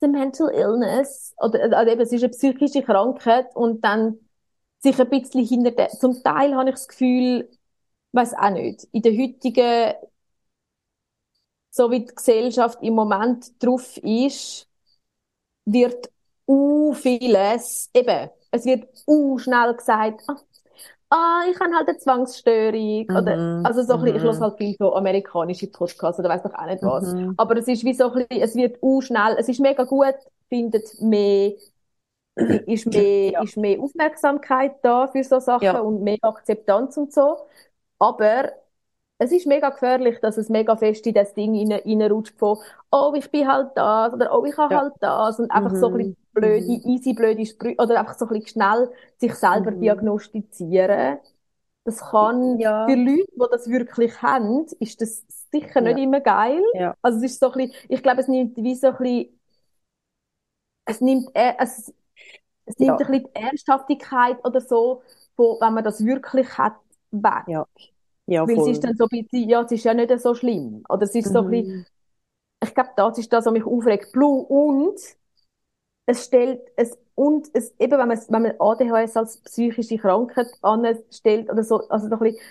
the 0.02 0.08
mental 0.08 0.50
illness, 0.50 1.34
oder, 1.38 1.62
also 1.78 1.92
eben, 1.92 2.02
es 2.02 2.12
ist 2.12 2.24
eine 2.24 2.32
psychische 2.32 2.84
Krankheit 2.84 3.56
und 3.56 3.84
dann 3.84 4.20
sich 4.80 5.00
ein 5.00 5.10
bisschen 5.10 5.46
hinter 5.46 5.72
der, 5.72 5.90
zum 5.90 6.22
Teil 6.24 6.56
habe 6.56 6.70
ich 6.70 6.76
das 6.76 6.88
Gefühl, 6.88 7.50
weiß 8.14 8.34
auch 8.36 8.52
nicht, 8.52 8.86
in 8.92 9.02
der 9.04 9.14
heutigen, 9.14 9.94
so 11.70 11.90
wie 11.92 12.02
die 12.06 12.14
Gesellschaft 12.16 12.80
im 12.82 12.94
Moment 12.96 13.52
drauf 13.64 13.98
ist, 13.98 14.68
wird 15.66 16.12
u 16.48 16.94
vieles, 16.94 17.90
eben, 17.94 18.30
es 18.52 18.66
wird 18.66 18.88
u 19.08 19.38
schnell 19.38 19.76
gesagt, 19.76 20.24
ah, 20.28 20.38
ah, 21.12 21.44
ich 21.52 21.60
habe 21.62 21.76
halt 21.76 21.90
eine 21.90 22.00
Zwangsstörung, 22.00 23.12
oder, 23.16 23.40
Mhm. 23.40 23.64
also 23.64 23.84
so 23.84 23.96
ein 23.96 24.02
bisschen, 24.02 24.18
ich 24.18 24.24
Mhm. 24.24 24.24
höre 24.24 24.40
halt 24.42 24.58
viel 24.60 24.76
so 24.80 24.96
amerikanische 24.96 25.68
Podcasts 25.68 26.20
oder 26.20 26.30
weiß 26.30 26.44
doch 26.44 26.56
auch 26.56 26.68
nicht 26.68 26.84
was. 26.84 27.16
Mhm. 27.16 27.38
Aber 27.38 27.58
es 27.58 27.68
ist 27.70 27.86
wie 27.86 27.94
so 27.96 28.12
ein 28.14 28.28
bisschen, 28.28 28.44
es 28.44 28.56
wird 28.56 28.80
u 28.84 29.02
schnell, 29.02 29.38
es 29.40 29.50
ist 29.50 29.62
mega 29.62 29.84
gut, 29.86 30.16
findet 30.50 31.02
mehr, 31.02 31.54
ist 32.66 32.86
mehr, 32.88 33.34
Ja. 33.34 33.42
ist 33.42 33.58
mehr 33.58 33.80
Aufmerksamkeit 33.80 34.76
da 34.84 35.08
für 35.08 35.24
so 35.24 35.40
Sachen 35.40 35.80
Ja. 35.80 35.82
und 35.82 36.04
mehr 36.04 36.18
Akzeptanz 36.22 36.98
und 36.98 37.14
so. 37.14 37.38
Aber 38.00 38.52
es 39.20 39.32
ist 39.32 39.48
mega 39.48 39.70
gefährlich, 39.70 40.20
dass 40.22 40.38
es 40.38 40.50
mega 40.50 40.76
fest 40.78 41.08
in 41.08 41.14
das 41.16 41.34
Ding 41.36 41.56
rein, 41.58 41.82
reinrutscht 41.86 42.38
von, 42.40 42.60
oh, 42.92 43.14
ich 43.18 43.32
bin 43.32 43.48
halt 43.48 43.72
das, 43.78 44.14
oder 44.14 44.38
oh, 44.38 44.46
ich 44.46 44.58
habe 44.58 44.76
Ja. 44.76 44.80
halt 44.80 44.94
das, 45.02 45.40
und 45.40 45.52
einfach 45.52 45.76
so 45.76 45.88
ein 45.88 45.94
bisschen 45.94 46.14
Mhm. 46.14 46.16
Blöde, 46.34 46.66
Mhm. 46.66 46.82
easy 46.86 47.14
blöde 47.14 47.46
Sprüche, 47.46 47.76
oder 47.82 48.00
einfach 48.00 48.18
so 48.18 48.26
ein 48.26 48.30
bisschen 48.34 48.48
schnell 48.62 48.90
sich 49.20 49.36
selber 49.36 49.72
Mhm. 49.72 49.74
diagnostizieren. 49.74 51.20
Das 51.86 52.00
kann, 52.02 52.60
Ja. 52.60 52.86
für 52.86 52.96
Leute, 52.96 53.26
die 53.34 53.48
das 53.52 53.70
wirklich 53.70 54.22
haben, 54.22 54.68
ist 54.80 55.02
das 55.02 55.26
sicher 55.52 55.82
nicht 55.82 55.98
Ja. 55.98 56.00
immer 56.00 56.22
geil. 56.22 56.62
Ja. 56.74 56.96
Also 57.02 57.20
es 57.20 57.34
ist 57.34 57.40
so 57.40 57.52
ein 57.54 57.58
bisschen, 57.70 57.76
ich 57.90 58.04
glaube, 58.04 58.22
es 58.22 58.28
nimmt 58.28 58.58
wie 58.58 58.76
so 58.76 58.88
ein 58.90 58.98
bisschen, 58.98 59.40
es 60.86 61.02
nimmt, 61.02 61.30
äh, 61.36 61.54
es, 61.60 61.94
es 62.66 62.80
nimmt 62.80 63.02
ein 63.02 63.08
bisschen 63.12 63.30
die 63.34 63.42
Ernsthaftigkeit 63.42 64.44
oder 64.46 64.62
so, 64.62 65.04
von, 65.36 65.58
wenn 65.62 65.74
man 65.76 65.84
das 65.84 66.06
wirklich 66.06 66.58
hat, 66.58 66.78
weg. 67.12 67.46
Ja. 67.46 67.66
Ja, 68.28 68.48
Weil 68.48 68.58
es 68.58 68.66
voll. 68.66 68.68
ist 68.68 68.84
dann 68.84 68.96
so 68.98 69.06
ein 69.06 69.10
bisschen, 69.24 69.50
ja, 69.50 69.62
es 69.64 69.72
ist 69.72 69.84
ja 69.86 69.94
nicht 69.94 70.20
so 70.20 70.36
schlimm. 70.36 70.84
Oder 70.90 71.04
es 71.04 71.16
ist 71.16 71.32
so 71.34 71.40
ein 71.42 71.50
bisschen, 71.50 71.74
Mhm. 71.74 71.86
ich 72.64 72.74
glaube, 72.76 72.92
das 72.96 73.18
ist 73.18 73.32
das, 73.34 73.46
was 73.46 73.54
mich 73.54 73.66
aufregt. 73.66 74.12
Blue 74.14 74.44
und 74.46 75.00
es 76.12 76.26
stellt, 76.26 76.62
es, 76.78 76.98
und 77.16 77.48
es, 77.54 77.74
eben, 77.80 77.98
wenn 78.00 78.08
man, 78.08 78.20
wenn 78.30 78.42
man 78.44 78.56
ADHS 78.60 79.18
als 79.18 79.38
psychische 79.44 79.98
Krankheit 79.98 80.48
anstellt 80.62 81.50
oder 81.50 81.64
so, 81.64 81.88
also 81.90 82.10
doch 82.10 82.22
ein 82.22 82.34
bisschen, 82.34 82.42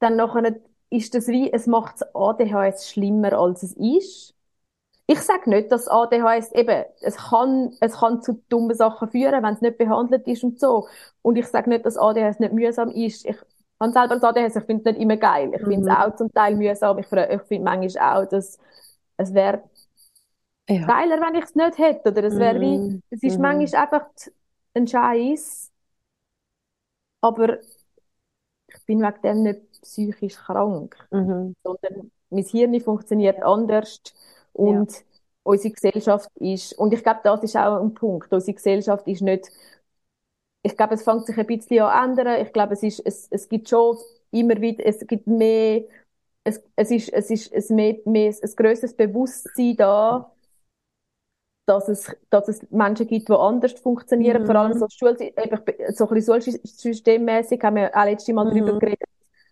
dann 0.00 0.16
nachher 0.16 0.56
ist 0.90 1.14
das 1.14 1.28
wie, 1.28 1.52
es 1.52 1.66
macht 1.66 1.96
das 2.00 2.14
ADHS 2.14 2.90
schlimmer, 2.90 3.32
als 3.34 3.62
es 3.62 3.74
ist. 3.74 4.34
Ich 5.06 5.20
sage 5.20 5.50
nicht, 5.50 5.70
dass 5.72 5.88
ADHS 5.88 6.52
eben, 6.52 6.84
es 7.00 7.16
kann, 7.16 7.72
es 7.80 7.94
kann 7.98 8.22
zu 8.22 8.42
dummen 8.48 8.76
Sachen 8.76 9.10
führen, 9.10 9.42
wenn 9.42 9.54
es 9.54 9.60
nicht 9.60 9.78
behandelt 9.78 10.26
ist 10.26 10.44
und 10.44 10.60
so. 10.60 10.88
Und 11.22 11.36
ich 11.36 11.46
sage 11.46 11.68
nicht, 11.70 11.84
dass 11.86 11.98
ADHS 11.98 12.38
nicht 12.40 12.52
mühsam 12.52 12.90
ist. 12.90 13.26
Ich 13.26 13.36
habe 13.80 13.92
selber 13.92 14.14
das 14.16 14.24
ADHS, 14.24 14.56
ich 14.56 14.64
finde 14.64 14.82
es 14.90 14.94
nicht 14.96 15.02
immer 15.02 15.16
geil. 15.16 15.50
Ich 15.54 15.62
finde 15.62 15.80
es 15.80 15.86
Mhm. 15.86 15.90
auch 15.96 16.14
zum 16.16 16.32
Teil 16.32 16.56
mühsam. 16.56 16.98
Ich, 16.98 17.06
ich 17.12 17.42
finde 17.42 17.64
manchmal 17.64 18.22
auch, 18.24 18.28
dass 18.28 18.58
es 19.16 19.34
wäre 19.34 19.62
Ja. 20.68 20.88
geiler, 20.88 21.20
wenn 21.20 21.34
ich 21.36 21.44
es 21.44 21.54
nicht 21.54 21.78
hätte. 21.78 22.10
Oder 22.10 22.24
es 22.24 22.36
wäre 22.38 22.60
wie, 22.60 22.84
Mhm. 22.86 23.02
es 23.10 23.22
ist 23.22 23.38
Mhm. 23.38 23.40
manchmal 23.40 23.82
einfach 23.84 24.06
ein 24.74 24.86
Scheiß. 24.86 25.70
Aber 27.22 27.58
ich 28.68 28.84
bin 28.86 29.00
wegen 29.02 29.22
dem 29.22 29.42
nicht 29.42 29.82
psychisch 29.82 30.36
krank, 30.36 30.96
Mhm. 31.12 31.52
sondern 31.64 32.10
mein 32.30 32.44
Hirn 32.44 32.80
funktioniert 32.80 33.42
anders 33.42 34.00
und 34.52 34.92
unsere 35.44 35.74
Gesellschaft 35.74 36.30
ist, 36.36 36.74
und 36.78 36.94
ich 36.94 37.02
glaube, 37.02 37.20
das 37.24 37.42
ist 37.44 37.56
auch 37.56 37.80
ein 37.82 37.94
Punkt, 37.94 38.32
unsere 38.32 38.54
Gesellschaft 38.54 39.06
ist 39.08 39.22
nicht, 39.22 39.50
ich 40.62 40.76
glaube, 40.76 40.94
es 40.94 41.02
fängt 41.02 41.26
sich 41.26 41.36
ein 41.38 41.46
bisschen 41.46 41.80
an 41.80 42.10
ändern. 42.10 42.40
Ich 42.46 42.52
glaube, 42.52 42.74
es 42.74 42.82
ist, 42.82 43.00
es, 43.04 43.28
es 43.30 43.48
gibt 43.48 43.68
schon 43.68 43.96
immer 44.30 44.60
wieder, 44.60 44.84
es 44.86 45.00
gibt 45.06 45.26
mehr, 45.26 45.82
es, 46.44 46.62
es 46.76 46.90
ist, 46.90 47.08
es 47.12 47.30
ist, 47.30 47.52
es 47.52 47.70
mehr, 47.70 47.96
mehr, 48.04 48.34
ein 48.42 48.50
grösseres 48.56 48.94
Bewusstsein 48.96 49.76
da, 49.76 50.32
dass 51.66 51.88
es, 51.88 52.14
dass 52.30 52.48
es 52.48 52.60
Menschen 52.70 53.06
gibt, 53.06 53.28
die 53.28 53.32
anders 53.34 53.72
funktionieren, 53.74 54.42
Mhm. 54.42 54.46
vor 54.46 54.56
allem 54.56 54.72
so, 54.74 54.86
Schul 54.90 55.16
so 55.18 56.04
ein 56.08 56.14
bisschen 56.14 56.60
schulsystemmäßig, 56.64 57.62
haben 57.62 57.76
wir 57.76 57.96
auch 57.96 58.04
letztes 58.04 58.34
Mal 58.34 58.44
Mhm. 58.46 58.50
darüber 58.50 58.78
geredet, 58.78 59.08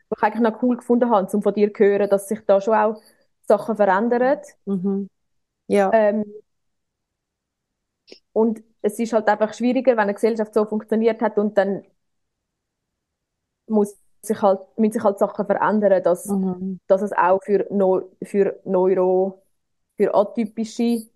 was 0.09 0.19
ich 0.19 0.25
eigentlich 0.25 0.43
noch 0.43 0.63
cool 0.63 0.77
gefunden 0.77 1.11
habe, 1.11 1.29
um 1.33 1.43
von 1.43 1.55
dir 1.55 1.73
zu 1.73 1.85
hören, 1.85 2.09
dass 2.11 2.29
sich 2.29 2.41
da 2.47 2.61
schon 2.61 2.75
auch 2.75 3.01
Sachen 3.49 3.77
verändern. 3.77 4.41
Mhm. 4.67 5.09
Ja. 5.69 5.91
Ähm, 5.93 6.25
und 8.33 8.63
es 8.83 8.99
ist 8.99 9.13
halt 9.13 9.29
einfach 9.29 9.55
schwieriger, 9.55 9.93
wenn 9.93 10.01
eine 10.01 10.15
Gesellschaft 10.15 10.55
so 10.55 10.65
funktioniert 10.65 11.21
hat 11.23 11.39
und 11.39 11.57
dann 11.59 11.83
muss 13.67 13.97
sich 14.23 14.41
halt, 14.43 14.61
müssen 14.79 14.93
sich 14.95 15.03
halt 15.05 15.19
Sachen 15.19 15.47
verändern, 15.47 16.03
dass, 16.03 16.29
Mhm. 16.29 16.81
dass 16.87 17.03
es 17.03 17.13
auch 17.13 17.41
für, 17.43 17.67
Neu 17.71 18.03
für 18.23 18.61
Neuro, 18.65 19.43
für 19.97 20.15
atypische, 20.15 21.09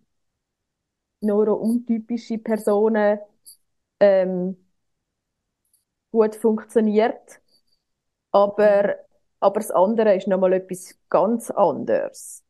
neurountypische 1.24 2.38
Personen 2.38 3.18
ähm, 4.00 4.56
gut 6.12 6.34
funktioniert. 6.36 7.40
Aber, 8.32 8.96
aber 9.40 9.60
das 9.60 9.70
andere 9.70 10.16
ist 10.16 10.28
nochmal 10.28 10.54
etwas 10.54 10.96
ganz 11.08 11.50
anderes. 11.50 12.44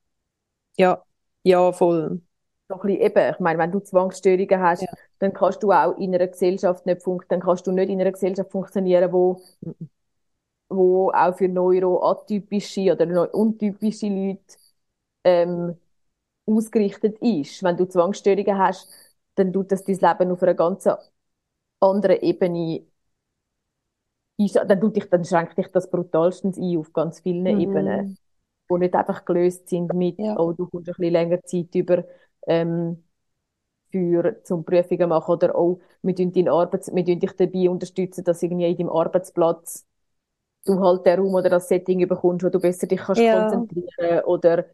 Ja. 0.76 1.04
Ja, 1.42 1.72
voll. 1.72 2.22
So 2.68 2.74
ein 2.76 2.80
bisschen 2.80 3.00
eben, 3.02 3.32
ich 3.34 3.40
meine, 3.40 3.58
wenn 3.58 3.72
du 3.72 3.80
Zwangsstörungen 3.80 4.60
hast, 4.60 4.82
Ja. 4.82 4.88
dann 5.18 5.32
kannst 5.34 5.62
du 5.62 5.70
auch 5.72 5.96
in 5.98 6.14
einer 6.14 6.26
Gesellschaft 6.28 6.86
nicht 6.86 7.02
fun 7.02 7.20
dann 7.28 7.40
kannst 7.40 7.66
du 7.66 7.72
nicht 7.72 7.90
in 7.90 8.00
einer 8.00 8.12
Gesellschaft 8.12 8.50
funktionieren, 8.50 9.12
wo, 9.12 9.40
wo 10.68 11.10
auch 11.12 11.36
für 11.36 11.48
neuroatypische 11.48 12.92
oder 12.92 13.34
untypische 13.34 14.08
Leute 14.08 14.40
ähm, 15.24 15.76
ausgerichtet 16.46 17.18
ist. 17.20 17.62
Wenn 17.62 17.76
du 17.76 17.86
Zwangsstörungen 17.88 18.58
hast, 18.58 18.88
dann 19.36 19.52
tut 19.52 19.72
das 19.72 19.84
dein 19.84 19.96
Leben 19.98 20.32
auf 20.32 20.42
einer 20.42 20.54
ganz 20.54 20.88
anderen 21.80 22.20
Ebene 22.22 22.84
dann 24.66 24.80
tut 24.80 24.96
dich, 24.96 25.08
dann 25.10 25.24
schränkt 25.24 25.56
dich 25.58 25.68
das 25.68 25.90
brutalstens 25.90 26.58
ein 26.58 26.76
auf 26.78 26.92
ganz 26.92 27.20
vielen 27.20 27.46
Mhm. 27.46 27.58
Ebenen, 27.58 28.06
die 28.70 28.78
nicht 28.78 28.94
einfach 28.94 29.24
gelöst 29.24 29.68
sind 29.68 29.92
mit, 29.94 30.18
Ja. 30.18 30.36
oh, 30.36 30.52
du 30.52 30.66
kommst 30.68 30.88
ein 30.90 30.94
bisschen 30.96 31.12
länger 31.12 31.42
Zeit 31.44 31.74
über, 31.74 32.04
ähm, 32.46 33.04
für, 33.92 34.42
zum 34.44 34.64
Prüfungen 34.64 35.08
machen 35.10 35.32
oder 35.32 35.56
oh, 35.58 35.80
wir 36.02 36.14
tun 36.16 36.32
deinen 36.32 36.48
Arbeits, 36.50 36.94
wir 36.94 37.04
tun 37.04 37.20
dich 37.20 37.32
dabei 37.34 37.70
unterstützen, 37.70 38.24
dass 38.24 38.42
irgendwie 38.42 38.66
in 38.70 38.76
deinem 38.78 38.90
Arbeitsplatz 38.90 39.86
du 40.66 40.80
halt 40.80 41.06
den 41.06 41.20
Raum 41.20 41.34
oder 41.34 41.50
das 41.50 41.68
Setting 41.68 42.06
bekommst, 42.08 42.44
wo 42.44 42.50
du 42.50 42.60
besser 42.60 42.86
dich 42.88 43.00
kannst 43.00 43.24
Ja. 43.24 43.30
konzentrieren 43.30 44.24
oder 44.26 44.66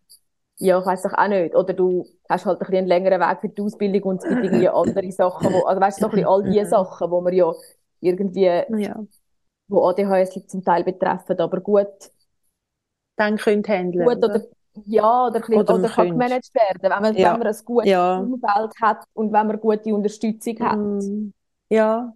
ja, 0.61 0.81
ich 0.81 0.87
weiss 0.87 1.03
doch 1.03 1.15
auch 1.15 1.29
nicht. 1.29 1.55
Oder 1.57 1.75
du 1.75 2.07
hast 2.29 2.47
halt 2.47 2.59
ein 2.59 2.61
bisschen 2.61 2.77
einen 2.79 2.89
längeren 2.89 3.21
Weg 3.21 3.41
für 3.43 3.49
die 3.51 3.63
Ausbildung 3.63 4.03
und 4.05 4.17
es 4.23 4.29
gibt 4.29 4.45
irgendwie 4.45 4.69
andere 4.71 5.13
Sachen, 5.13 5.53
wo, 5.53 5.63
also 5.65 5.81
weißt 5.81 6.03
du, 6.03 6.07
so 6.07 6.09
ein 6.09 6.13
bisschen 6.13 6.29
all 6.29 6.45
Mhm. 6.45 6.65
Sachen, 6.67 7.11
wo 7.11 7.21
man 7.23 7.33
ja 7.35 7.53
irgendwie, 8.01 8.65
Ja. 8.69 9.05
wo 9.69 9.89
ADHS 9.89 10.47
zum 10.49 10.65
Teil 10.65 10.85
betreffen, 10.85 11.39
aber 11.41 11.61
gut, 11.63 11.89
Dann 13.17 13.37
könnt 13.37 13.69
handeln, 13.69 14.05
gut 14.05 14.25
oder, 14.25 14.43
ja, 14.87 15.27
oder, 15.27 15.37
ein 15.37 15.41
bisschen, 15.43 15.55
Oder 15.59 15.75
oder, 15.75 15.89
kann 15.89 16.09
gemanagt 16.09 16.55
werden, 16.55 16.83
wenn 16.83 16.91
man, 16.91 17.15
Ja. 17.17 17.33
wenn 17.33 17.39
man 17.39 17.47
ein 17.49 17.57
gutes 17.65 17.91
Ja. 17.91 18.17
Umfeld 18.17 18.73
hat 18.81 19.05
und 19.15 19.33
wenn 19.33 19.47
man 19.47 19.61
gute 19.61 19.95
Unterstützung 19.95 20.59
hat. 20.61 20.81
Mhm. 20.81 21.33
Ja. 21.69 22.15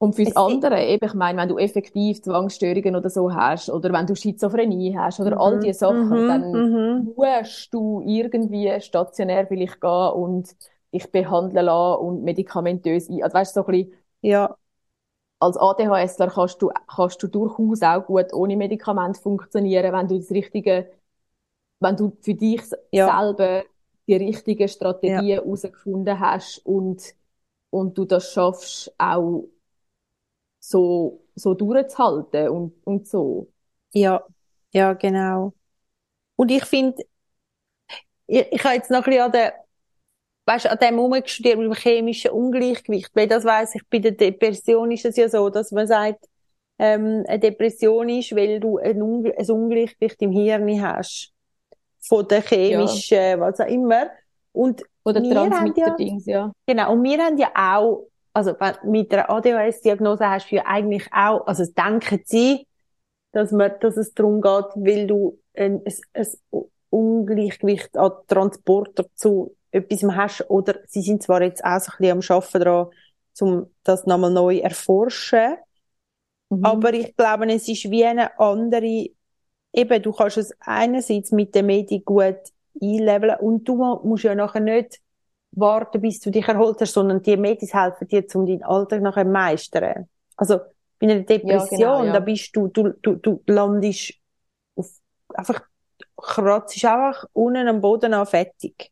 Und 0.00 0.16
fürs 0.16 0.30
Es- 0.30 0.36
andere, 0.36 0.84
eben, 0.86 1.06
ich 1.06 1.14
meine, 1.14 1.40
wenn 1.42 1.48
du 1.50 1.58
effektiv 1.58 2.22
Zwangsstörungen 2.22 2.96
oder 2.96 3.10
so 3.10 3.34
hast, 3.34 3.70
oder 3.70 3.92
wenn 3.92 4.06
du 4.06 4.16
Schizophrenie 4.16 4.96
hast, 4.98 5.20
oder 5.20 5.40
all 5.40 5.58
Mhm. 5.58 5.60
diese 5.60 5.80
Sachen, 5.80 6.20
Mhm. 6.20 6.26
dann 6.26 6.64
Mhm. 6.72 7.14
musst 7.16 7.74
du 7.74 8.02
irgendwie 8.06 8.80
stationär 8.82 9.46
vielleicht 9.48 9.80
gehen 9.80 10.12
und 10.14 10.56
dich 10.94 11.10
behandeln 11.12 11.66
lassen 11.66 12.00
und 12.06 12.24
medikamentös 12.24 13.10
ein. 13.10 13.22
Also 13.24 13.34
weißt 13.36 13.56
du, 13.56 13.62
so 13.62 13.66
ein 13.68 13.72
bisschen, 13.72 13.94
Ja. 14.22 14.56
als 15.40 15.56
ADHSler 15.58 16.28
kannst 16.30 16.62
du, 16.62 16.70
kannst 16.86 17.22
du 17.22 17.28
durchaus 17.28 17.82
auch 17.82 18.04
gut 18.06 18.32
ohne 18.32 18.56
Medikament 18.56 19.18
funktionieren, 19.18 19.92
wenn 19.92 20.08
du 20.08 20.18
das 20.18 20.30
richtige, 20.30 20.90
wenn 21.80 21.96
du 21.96 22.16
für 22.22 22.34
dich 22.34 22.62
Ja. 22.92 23.06
selber 23.06 23.64
die 24.08 24.16
richtigen 24.16 24.68
Strategien 24.68 25.40
herausgefunden 25.42 26.20
hast 26.20 26.58
und, 26.66 27.02
und 27.70 27.98
du 27.98 28.04
das 28.06 28.32
schaffst, 28.32 28.92
auch 28.98 29.44
so, 30.60 31.24
so 31.34 31.54
durchzuhalten 31.54 32.48
und, 32.50 32.74
und 32.86 33.08
so. 33.08 33.48
Ja, 33.92 34.24
ja, 34.72 34.92
genau. 34.92 35.52
Und 36.36 36.50
ich 36.50 36.64
finde, 36.64 37.02
ich, 38.26 38.46
ich 38.52 38.64
habe 38.64 38.76
jetzt 38.76 38.90
noch 38.90 38.98
ein 38.98 39.04
bisschen 39.04 39.22
an 39.22 39.32
der, 39.32 39.54
weißt, 40.46 40.66
an 40.68 40.78
dem 40.78 40.98
rumgestudiert 40.98 41.58
mit 41.58 41.66
dem 41.66 41.74
chemischen 41.74 42.30
Ungleichgewicht, 42.30 43.10
weil 43.14 43.26
das 43.26 43.44
weiss 43.44 43.74
ich, 43.74 43.82
bei 43.88 43.98
der 43.98 44.12
Depression 44.12 44.90
ist 44.92 45.04
es 45.04 45.16
ja 45.16 45.28
so, 45.28 45.48
dass 45.50 45.72
man 45.72 45.86
sagt, 45.86 46.24
ähm, 46.78 47.24
eine 47.26 47.38
Depression 47.38 48.08
ist, 48.08 48.34
weil 48.34 48.60
du 48.60 48.78
ein, 48.78 49.02
Unge 49.02 49.36
ein 49.36 49.50
Ungleichgewicht 49.50 50.22
im 50.22 50.30
Hirn 50.32 50.80
hast. 50.80 51.32
Von 52.02 52.26
der 52.28 52.40
chemischen, 52.42 53.40
was 53.40 53.60
auch 53.60 53.66
immer. 53.66 54.10
Und 54.52 54.82
Oder 55.04 55.22
Wir 55.22 55.34
haben 55.34 55.50
ja- 55.50 55.50
Transmitter-Dings, 55.50 56.26
ja. 56.26 56.50
Genau, 56.66 56.92
und 56.92 57.02
wir 57.02 57.18
haben 57.18 57.36
ja 57.36 57.50
auch, 57.54 58.06
also 58.32 58.54
mit 58.84 59.12
einer 59.12 59.30
ADHS-Diagnose 59.30 60.28
hast 60.28 60.50
du 60.50 60.56
ja 60.56 60.64
eigentlich 60.66 61.08
auch, 61.12 61.46
also 61.46 61.64
denken 61.76 62.20
sie, 62.24 62.66
dass 63.32 63.52
man, 63.52 63.72
dass 63.80 63.96
es 63.96 64.14
darum 64.14 64.40
geht, 64.40 64.66
weil 64.76 65.06
du 65.06 65.38
ein, 65.54 65.82
ein, 65.84 65.94
ein 66.14 66.26
Ungleichgewicht 66.90 67.96
an 67.96 68.12
Transporter 68.26 69.06
zu 69.14 69.56
etwas 69.70 70.02
hast, 70.04 70.50
oder 70.50 70.80
sie 70.88 71.02
sind 71.02 71.22
zwar 71.22 71.42
jetzt 71.42 71.64
auch 71.64 71.80
so 71.80 71.92
ein 71.92 71.98
bisschen 72.20 72.34
am 72.34 72.36
Arbeiten 72.36 72.60
daran, 72.60 72.88
um 73.40 73.66
das 73.84 74.06
nochmal 74.06 74.30
neu 74.32 74.58
erforschen, 74.58 75.56
Mhm. 76.50 76.62
aber 76.62 76.92
ich 76.94 77.16
glaube, 77.16 77.46
es 77.52 77.68
ist 77.68 77.90
wie 77.90 78.04
eine 78.04 78.38
andere, 78.38 79.08
eben, 79.72 80.02
du 80.02 80.12
kannst 80.12 80.38
es 80.38 80.52
einerseits 80.60 81.32
mit 81.32 81.54
der 81.54 81.62
Medi 81.62 82.00
gut 82.00 82.36
einleveln 82.82 83.36
und 83.40 83.64
du 83.68 83.76
mu- 83.76 84.00
musst 84.08 84.24
ja 84.24 84.34
nachher 84.34 84.60
nicht 84.60 85.00
warten, 85.52 86.00
bis 86.00 86.20
du 86.20 86.30
dich 86.30 86.46
erholt 86.46 86.80
hast, 86.80 86.94
sondern 86.94 87.22
die 87.22 87.36
Medis 87.36 87.74
helfen 87.74 88.08
dir, 88.08 88.24
um 88.34 88.46
deinen 88.46 88.62
Alltag 88.62 89.02
nachher 89.02 89.24
zu 89.24 89.30
meistern. 89.30 90.08
Also, 90.36 90.60
bei 90.98 91.06
einer 91.06 91.20
Depression, 91.20 91.78
genau, 91.78 92.04
ja. 92.04 92.12
da 92.12 92.20
bist 92.20 92.54
du, 92.54 92.68
du, 92.68 92.90
du, 93.02 93.16
du 93.16 93.42
landest 93.46 94.14
auf, 94.76 94.90
einfach, 95.34 95.62
kratzt 96.16 96.84
einfach 96.84 97.24
unten 97.32 97.68
am 97.68 97.80
Boden 97.80 98.14
an 98.14 98.26
fertig. 98.26 98.90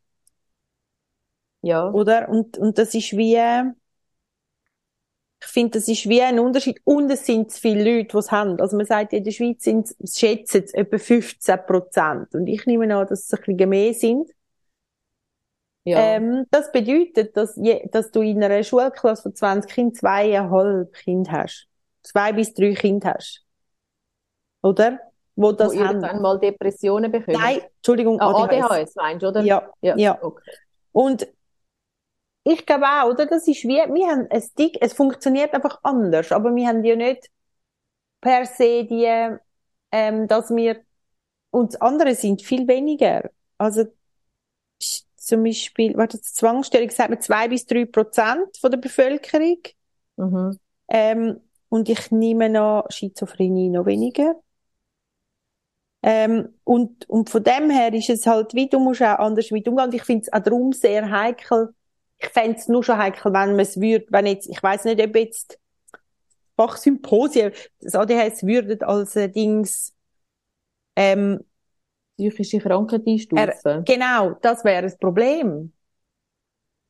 Ja. 1.61 1.89
Oder? 1.91 2.29
Und, 2.29 2.57
und 2.57 2.77
das 2.77 2.93
ist 2.93 3.15
wie, 3.15 3.37
ich 5.41 5.47
finde, 5.47 5.79
das 5.79 5.87
ist 5.87 6.07
wie 6.09 6.21
ein 6.21 6.39
Unterschied. 6.39 6.81
Und 6.83 7.09
es 7.09 7.25
sind 7.25 7.51
zu 7.51 7.61
viele 7.61 7.83
Leute, 7.83 8.09
die 8.09 8.17
es 8.17 8.31
haben. 8.31 8.59
Also 8.59 8.75
man 8.75 8.85
sagt, 8.85 9.13
in 9.13 9.23
der 9.23 9.31
Schweiz 9.31 9.63
sind 9.63 9.89
es, 9.99 10.17
schätzen 10.17 10.63
es 10.65 10.73
etwa 10.73 10.97
15 10.97 11.59
Prozent. 11.65 12.35
Und 12.35 12.47
ich 12.47 12.65
nehme 12.65 12.93
an, 12.95 13.07
dass 13.07 13.25
es 13.25 13.33
ein 13.33 13.43
bisschen 13.43 13.69
mehr 13.69 13.93
sind. 13.93 14.29
Ja. 15.85 15.97
Ähm, 15.99 16.45
das 16.51 16.71
bedeutet, 16.71 17.35
dass, 17.35 17.55
je, 17.55 17.87
dass 17.91 18.11
du 18.11 18.21
in 18.21 18.43
einer 18.43 18.63
Schulklasse 18.63 19.23
von 19.23 19.35
20 19.35 19.71
Kindern 19.71 19.95
zweieinhalb 19.95 20.93
Kinder 20.93 21.31
hast. 21.31 21.67
Zwei 22.03 22.33
bis 22.33 22.53
drei 22.53 22.73
Kinder 22.73 23.13
hast. 23.15 23.45
Oder? 24.61 24.99
wo 25.39 25.53
das 25.53 25.73
wo 25.73 25.79
haben. 25.79 26.01
irgendwann 26.01 26.21
mal 26.21 26.37
Depressionen 26.39 27.11
bekommen. 27.11 27.37
Nein, 27.39 27.61
Entschuldigung, 27.77 28.19
Ah, 28.19 28.43
ADHS. 28.43 28.63
ADHS 28.65 28.95
meinst 28.95 29.23
du, 29.23 29.27
oder? 29.29 29.41
Ja, 29.41 29.69
ja. 29.81 30.21
Okay. 30.21 30.51
Und 30.91 31.27
ich 32.43 32.65
glaube 32.65 32.85
auch, 32.85 33.09
oder? 33.09 33.25
Das 33.25 33.47
ist 33.47 33.63
wie, 33.63 33.77
wir 33.77 34.07
haben 34.07 34.27
ein 34.29 34.41
Stick, 34.41 34.77
es 34.81 34.93
funktioniert 34.93 35.53
einfach 35.53 35.79
anders, 35.83 36.31
aber 36.31 36.53
wir 36.53 36.67
haben 36.67 36.83
ja 36.83 36.95
nicht 36.95 37.29
per 38.19 38.45
se 38.45 38.83
die, 38.83 39.37
ähm, 39.91 40.27
dass 40.27 40.49
wir, 40.53 40.81
und 41.51 41.81
andere 41.81 42.15
sind 42.15 42.41
viel 42.41 42.67
weniger. 42.67 43.29
Also, 43.57 43.85
zum 45.29 45.43
Beispiel, 45.43 45.95
warte, 45.95 46.17
die 46.17 46.23
Zwangsstellung 46.23 46.89
sagt 46.89 47.09
man 47.09 47.21
zwei 47.21 47.47
bis 47.47 47.65
drei 47.65 47.85
Prozent 47.85 48.57
von 48.59 48.71
der 48.71 48.77
Bevölkerung. 48.77 49.59
Mhm. 50.17 50.59
Ähm, 50.89 51.39
und 51.69 51.87
ich 51.87 52.11
nehme 52.11 52.49
noch 52.49 52.87
Schizophrenie 52.89 53.69
noch 53.69 53.85
weniger. 53.85 54.35
Ähm, 56.01 56.49
und, 56.63 57.07
und 57.09 57.29
von 57.29 57.43
dem 57.43 57.69
her 57.69 57.93
ist 57.93 58.09
es 58.09 58.25
halt, 58.25 58.53
wie 58.53 58.69
du 58.69 58.79
musst 58.79 59.01
auch 59.01 59.19
anders 59.19 59.51
mit 59.51 59.67
umgehen. 59.67 59.85
Und 59.85 59.93
ich 59.93 60.03
finde 60.03 60.23
es 60.23 60.33
auch 60.33 60.39
darum 60.39 60.73
sehr 60.73 61.09
heikel. 61.09 61.73
Ich 62.17 62.29
fände 62.29 62.57
es 62.57 62.67
nur 62.67 62.83
schon 62.83 62.97
heikel, 62.97 63.25
wenn 63.25 63.51
man 63.51 63.59
es 63.59 63.79
würde, 63.79 64.05
wenn 64.09 64.25
jetzt, 64.25 64.49
ich 64.49 64.61
weiß 64.61 64.85
nicht, 64.85 65.01
ob 65.01 65.15
jetzt 65.15 65.59
Fachsymposien, 66.57 67.53
das 67.79 67.95
ADHS 67.95 68.43
würden 68.43 68.81
als 68.83 69.15
äh, 69.15 69.29
Dings, 69.29 69.93
ähm, 70.95 71.39
Psychische 72.19 72.59
Krankheit 72.59 73.01
einstufen. 73.07 73.85
genau, 73.85 74.31
das 74.41 74.63
wäre 74.63 74.83
das 74.83 74.97
Problem. 74.97 75.71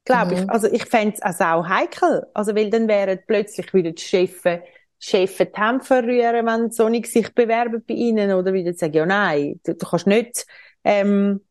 Glaube 0.06 0.34
ich. 0.34 0.42
Mhm. 0.42 0.50
Also 0.50 0.68
ich 0.68 0.86
fände 0.86 1.16
es 1.16 1.22
also 1.22 1.44
auch 1.44 1.68
heikel. 1.68 2.26
Also, 2.34 2.56
weil 2.56 2.70
dann 2.70 2.88
wären 2.88 3.20
plötzlich 3.28 3.74
wieder 3.74 3.92
die 3.92 4.02
Chefe, 4.02 4.64
Chefe 5.00 5.46
die 5.46 5.62
Hände 5.62 5.84
verrühren, 5.86 6.46
wenn 6.46 6.72
so 6.72 6.90
nicht 6.90 7.08
sich 7.12 7.34
bewerben 7.34 7.84
bei 7.88 7.94
ihnen, 7.94 8.34
oder 8.34 8.52
wieder 8.54 8.74
sagen, 8.74 8.94
ja 8.94 9.06
nein, 9.06 9.60
du, 9.64 9.76
du 9.76 9.86
kannst 9.86 10.08
nicht, 10.08 10.46
ähm, 10.84 11.42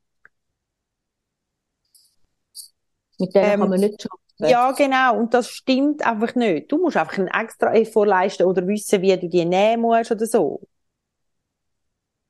Mit 3.18 3.34
denen 3.34 3.52
ähm, 3.52 3.60
kann 3.60 3.68
man 3.70 3.80
nicht 3.80 4.06
arbeiten. 4.10 4.50
ja 4.50 4.72
genau, 4.72 5.18
und 5.18 5.34
das 5.34 5.50
stimmt 5.50 6.06
einfach 6.06 6.34
nicht. 6.34 6.70
Du 6.70 6.78
musst 6.78 6.96
einfach 6.96 7.18
einen 7.18 7.28
extra 7.28 7.74
Effort 7.74 8.06
leisten 8.06 8.44
oder 8.44 8.66
wissen, 8.66 9.02
wie 9.02 9.16
du 9.16 9.28
die 9.28 9.44
nehmen 9.44 9.82
musst 9.82 10.10
oder 10.10 10.26
so. 10.26 10.60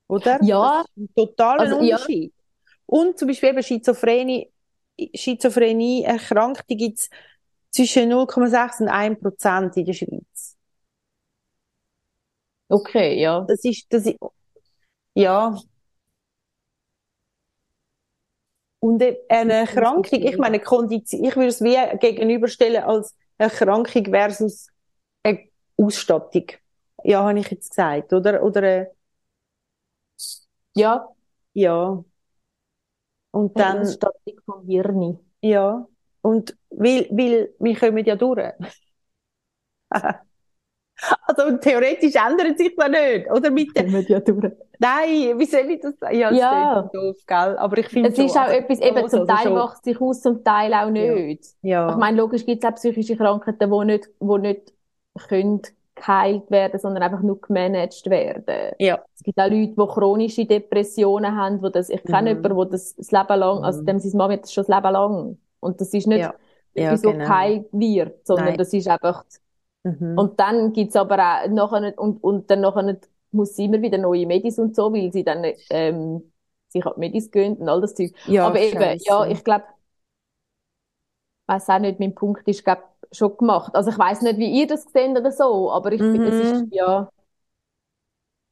Oder? 0.08 0.38
Ja. 0.42 0.84
Ein 0.96 1.08
totaler 1.14 1.60
Also, 1.60 1.80
ja. 1.82 1.96
Unterschied. 1.96 2.32
Und 2.86 3.18
zum 3.18 3.28
Beispiel 3.28 3.50
eben 3.50 3.62
Schizophrenie, 3.62 4.50
Schizophrenie 5.14 6.04
Erkrankte 6.04 6.74
gibt's 6.76 7.10
zwischen 7.70 8.08
0,6 8.08 8.80
und 8.80 8.88
1 8.88 9.20
Prozent 9.20 9.76
in 9.76 9.84
der 9.84 9.92
Schweiz. 9.92 10.56
Okay, 12.70 13.20
ja. 13.20 13.44
Das 13.48 13.64
ist, 13.64 13.86
das 13.92 14.06
ist, 14.06 14.16
ja. 15.14 15.56
Und 18.80 19.02
e- 19.02 19.18
eine 19.28 19.54
Erkrankung, 19.54 20.22
ich 20.22 20.38
meine, 20.38 20.60
Kondition, 20.60 21.24
ich 21.24 21.34
würde 21.36 21.48
es 21.48 21.62
wie 21.62 21.76
gegenüberstellen 21.98 22.82
als 22.84 23.14
Erkrankung 23.38 24.04
versus 24.06 24.68
eine 25.22 25.48
Ausstattung. 25.76 26.44
Ja, 27.04 27.24
habe 27.24 27.38
ich 27.40 27.50
jetzt 27.50 27.70
gesagt, 27.70 28.12
oder? 28.12 28.42
Oder, 28.42 28.62
äh, 28.62 28.86
Ja, 30.78 31.08
ja. 31.54 32.04
Und 33.30 33.56
eine 33.56 33.64
dann, 33.75 33.78
Ausstattung 33.80 34.35
vom 34.44 34.66
Hirn. 34.66 35.18
ja. 35.42 35.87
Und 36.23 36.56
weil, 36.70 37.08
weil, 37.11 37.54
wir 37.58 37.76
kommen 37.78 38.04
ja 38.04 38.16
durch. 38.16 38.52
Also, 41.26 41.56
theoretisch 41.58 42.14
ändert 42.16 42.58
sich 42.58 42.75
das 42.76 42.88
nicht, 42.88 43.30
oder? 43.30 43.50
Mit 43.52 43.73
Kommen 43.75 44.04
ja 44.08 44.18
durch. 44.20 44.52
nein, 44.80 45.38
wie 45.38 45.44
soll 45.47 45.70
ich 45.70 45.80
das 45.80 45.97
sagen? 45.99 46.16
Ja, 46.16 46.30
das 46.30 46.40
Ja. 46.40 46.82
doof, 46.92 47.16
gell? 47.26 47.56
Aber 47.58 47.78
ich 47.78 47.88
finde 47.88 48.08
Es 48.11 48.18
ist 48.18 48.32
schon, 48.32 48.42
auch 48.42 48.47
also, 48.47 48.56
etwas, 48.56 48.80
eben 48.80 48.97
also 48.97 49.18
zum 49.18 49.26
Teil 49.28 49.44
schon. 49.44 49.54
macht 49.54 49.85
sich 49.85 50.00
aus, 50.00 50.20
zum 50.23 50.42
Teil 50.44 50.75
auch 50.75 50.90
nicht. 50.90 51.44
Ja. 51.62 51.90
Ich 51.90 51.97
meine, 51.97 52.16
logisch 52.16 52.44
gibt 52.44 52.64
es 52.64 52.70
auch 52.70 52.75
psychische 52.75 53.16
Krankheiten, 53.16 53.70
die 53.70 53.85
nicht, 53.85 54.09
die 54.20 54.38
nicht 54.40 54.72
können 55.29 55.62
geheilt 55.98 56.50
werden, 56.50 56.78
sondern 56.80 57.02
einfach 57.02 57.22
nur 57.22 57.40
gemanagt 57.40 58.08
werden. 58.11 58.72
Ja. 58.78 59.04
Es 59.16 59.22
gibt 59.22 59.38
auch 59.38 59.48
Leute, 59.50 59.68
die 59.68 59.74
chronische 59.76 60.46
Depressionen 60.46 61.37
haben, 61.37 61.62
wo 61.62 61.68
das, 61.68 61.90
ich 61.90 62.04
kenne 62.04 62.34
Mhm. 62.34 62.37
jemanden, 62.37 62.56
wo 62.56 62.64
das 62.64 62.94
das 62.96 63.11
Leben 63.11 63.38
lang, 63.38 63.64
also 63.64 63.82
Mhm. 63.82 63.87
dem 63.87 63.98
seine 64.00 64.16
Mama 64.16 64.32
hat 64.34 64.42
das 64.44 64.52
schon 64.52 64.64
das 64.66 64.74
Leben 64.76 64.92
lang. 64.92 65.38
Und 65.61 65.80
das 65.80 65.92
ist 65.94 66.06
nicht 66.06 66.20
Ja. 66.20 66.34
Ja, 66.74 66.92
was 66.92 67.02
genau. 67.02 67.24
geheilt 67.24 67.66
wird, 67.72 68.26
sondern 68.26 68.46
Nein. 68.46 68.56
das 68.56 68.72
ist 68.72 68.88
einfach, 68.88 69.24
Mhm. 69.84 70.18
und 70.18 70.40
dann 70.40 70.72
gibt's 70.72 70.96
aber 70.96 71.16
auch 71.18 71.48
nachher 71.48 71.80
nicht, 71.80 71.98
und, 71.98 72.22
und 72.22 72.50
dann 72.50 72.61
nachher 72.61 72.82
nicht, 72.82 73.08
muss 73.30 73.56
sie 73.56 73.66
immer 73.66 73.82
wieder 73.82 73.98
neue 73.98 74.26
Medis 74.26 74.58
und 74.58 74.74
so, 74.76 74.92
weil 74.92 75.12
sie 75.12 75.24
dann, 75.24 75.44
ähm, 75.70 76.32
sich 76.68 76.84
die 76.84 77.00
Medis 77.00 77.30
gehen 77.30 77.56
und 77.56 77.68
all 77.68 77.80
das 77.80 77.94
Zeug. 77.94 78.12
Ja, 78.26 78.46
Aber 78.48 78.61
eben, 78.61 78.98
ja, 79.04 79.26
ich 79.26 79.44
glaube, 79.44 79.64
weiß 81.46 81.68
auch 81.70 81.78
nicht, 81.78 81.98
mein 82.00 82.14
Punkt 82.14 82.46
ist, 82.48 82.64
glaub, 82.64 82.82
schon 83.12 83.37
gemacht. 83.37 83.75
Also 83.75 83.90
ich 83.90 83.99
weiß 83.99 84.23
nicht, 84.23 84.38
wie 84.38 84.51
ihr 84.61 84.66
das 84.66 84.85
seht 84.92 85.11
oder 85.16 85.33
so, 85.33 85.71
aber 85.73 85.92
ich 85.92 86.03
finde, 86.11 86.31
es 86.31 86.40
ist, 86.40 86.64
Mhm. 86.64 86.71
ja, 86.71 87.11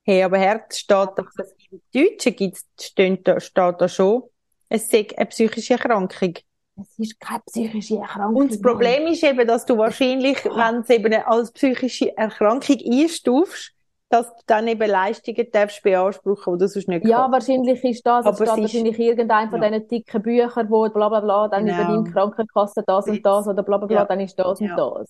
Hey, 0.04 0.22
aber 0.22 0.38
Herz 0.38 0.78
steht 0.78 0.96
doch, 1.16 1.26
im 1.70 1.80
Deutschen 1.92 2.36
gibt's, 2.36 2.64
steht 2.80 3.26
da, 3.26 3.40
steht 3.40 3.80
da 3.80 3.88
schon, 3.88 4.22
es 4.68 4.88
sei 4.88 5.06
eine 5.16 5.26
psychische 5.26 5.74
Erkrankung. 5.74 6.34
es 6.76 6.98
ist 6.98 7.20
keine 7.20 7.42
psychische 7.46 7.96
Erkrankung. 7.98 8.36
Und 8.42 8.50
das 8.52 8.60
Problem 8.60 9.06
ist 9.06 9.22
eben, 9.22 9.46
dass 9.46 9.64
du 9.66 9.78
wahrscheinlich, 9.78 10.44
wenn 10.44 10.80
es 10.82 10.90
eben 10.90 11.12
als 11.14 11.52
psychische 11.52 12.16
Erkrankung 12.16 12.76
einstufst, 12.92 13.72
dass 14.08 14.28
du 14.28 14.42
dann 14.46 14.68
eben 14.68 14.88
Leistungen 14.88 15.46
darfst 15.50 15.82
beanspruchen, 15.82 16.54
die 16.54 16.58
du 16.64 16.68
sonst 16.68 16.88
nicht 16.88 17.04
Ja, 17.06 17.22
kannst. 17.28 17.48
wahrscheinlich 17.48 17.82
ist 17.84 18.06
das, 18.06 18.20
es 18.20 18.26
Aber 18.26 18.36
steht 18.36 18.48
es 18.48 18.54
ist- 18.54 18.62
wahrscheinlich 18.62 18.98
irgendein 19.00 19.50
von 19.50 19.62
Ja. 19.62 19.68
diesen 19.70 19.88
dicken 19.88 20.22
Büchern, 20.22 20.70
wo 20.70 20.88
bla 20.88 21.08
bla 21.08 21.20
bla, 21.20 21.48
dann 21.48 21.66
Genau. 21.66 21.82
übernimmt 21.82 22.08
die 22.08 22.12
Krankenkasse 22.12 22.84
das 22.86 23.06
und 23.08 23.24
das 23.26 23.46
oder 23.48 23.62
bla 23.62 23.78
bla 23.78 23.86
bla, 23.86 23.96
Ja. 23.96 24.04
dann 24.04 24.20
ist 24.20 24.38
das 24.38 24.60
Ja. 24.60 24.70
und 24.70 24.76
das. 25.00 25.08